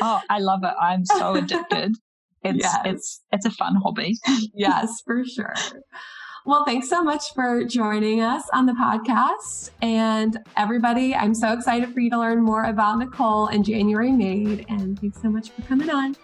Oh, 0.00 0.20
I 0.30 0.38
love 0.38 0.60
it. 0.62 0.72
I'm 0.80 1.04
so 1.04 1.34
addicted. 1.34 1.94
It's, 2.42 2.58
yes. 2.58 2.78
it's, 2.84 3.20
it's 3.32 3.46
a 3.46 3.50
fun 3.50 3.76
hobby. 3.76 4.16
yes, 4.54 5.02
for 5.04 5.24
sure. 5.24 5.54
Well, 6.46 6.64
thanks 6.64 6.88
so 6.88 7.02
much 7.02 7.34
for 7.34 7.64
joining 7.64 8.22
us 8.22 8.44
on 8.54 8.64
the 8.64 8.72
podcast. 8.72 9.70
And 9.82 10.38
everybody, 10.56 11.14
I'm 11.14 11.34
so 11.34 11.52
excited 11.52 11.92
for 11.92 12.00
you 12.00 12.08
to 12.10 12.18
learn 12.18 12.42
more 12.42 12.64
about 12.64 12.98
Nicole 12.98 13.48
and 13.48 13.64
January 13.64 14.10
Made. 14.10 14.64
And 14.68 14.98
thanks 14.98 15.20
so 15.20 15.28
much 15.28 15.50
for 15.50 15.62
coming 15.62 15.90
on. 15.90 16.16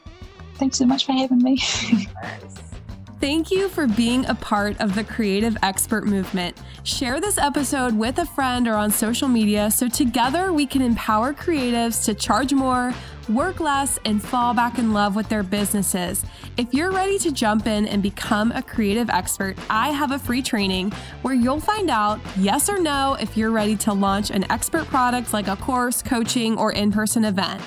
Thanks 0.54 0.78
so 0.78 0.86
much 0.86 1.04
for 1.04 1.12
having 1.12 1.42
me. 1.42 1.60
Thank 3.18 3.50
you 3.50 3.70
for 3.70 3.86
being 3.86 4.26
a 4.26 4.34
part 4.34 4.78
of 4.78 4.94
the 4.94 5.02
creative 5.02 5.56
expert 5.62 6.04
movement. 6.04 6.54
Share 6.82 7.18
this 7.18 7.38
episode 7.38 7.96
with 7.96 8.18
a 8.18 8.26
friend 8.26 8.68
or 8.68 8.74
on 8.74 8.90
social 8.90 9.26
media 9.26 9.70
so 9.70 9.88
together 9.88 10.52
we 10.52 10.66
can 10.66 10.82
empower 10.82 11.32
creatives 11.32 12.04
to 12.04 12.12
charge 12.12 12.52
more, 12.52 12.92
work 13.30 13.58
less, 13.58 13.98
and 14.04 14.22
fall 14.22 14.52
back 14.52 14.78
in 14.78 14.92
love 14.92 15.16
with 15.16 15.30
their 15.30 15.42
businesses. 15.42 16.26
If 16.58 16.74
you're 16.74 16.92
ready 16.92 17.18
to 17.20 17.32
jump 17.32 17.66
in 17.66 17.86
and 17.86 18.02
become 18.02 18.52
a 18.52 18.60
creative 18.60 19.08
expert, 19.08 19.56
I 19.70 19.92
have 19.92 20.12
a 20.12 20.18
free 20.18 20.42
training 20.42 20.92
where 21.22 21.34
you'll 21.34 21.58
find 21.58 21.88
out 21.88 22.20
yes 22.36 22.68
or 22.68 22.78
no 22.78 23.16
if 23.18 23.34
you're 23.34 23.50
ready 23.50 23.76
to 23.76 23.94
launch 23.94 24.28
an 24.28 24.44
expert 24.52 24.84
product 24.88 25.32
like 25.32 25.48
a 25.48 25.56
course, 25.56 26.02
coaching, 26.02 26.58
or 26.58 26.70
in 26.70 26.92
person 26.92 27.24
event 27.24 27.62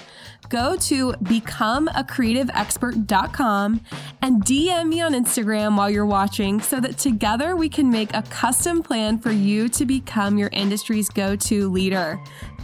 go 0.49 0.75
to 0.77 1.13
becomeacreativeexpert.com 1.13 3.81
and 4.21 4.43
DM 4.43 4.89
me 4.89 5.01
on 5.01 5.13
Instagram 5.13 5.77
while 5.77 5.89
you're 5.89 6.05
watching 6.05 6.59
so 6.59 6.79
that 6.79 6.97
together 6.97 7.55
we 7.55 7.69
can 7.69 7.89
make 7.89 8.13
a 8.13 8.21
custom 8.23 8.83
plan 8.83 9.19
for 9.19 9.31
you 9.31 9.69
to 9.69 9.85
become 9.85 10.37
your 10.37 10.49
industry's 10.51 11.09
go 11.09 11.35
to 11.35 11.69
leader. 11.69 12.19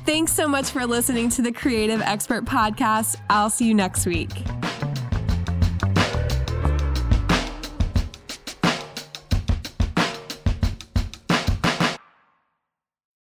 Thanks 0.06 0.34
so 0.34 0.48
much 0.48 0.70
for 0.70 0.86
listening 0.86 1.30
to 1.30 1.42
the 1.42 1.52
Creative 1.52 2.02
Expert 2.02 2.46
Podcast. 2.46 3.18
I'll 3.30 3.50
see 3.50 3.68
you 3.68 3.74
next 3.74 4.06
week. 4.06 4.30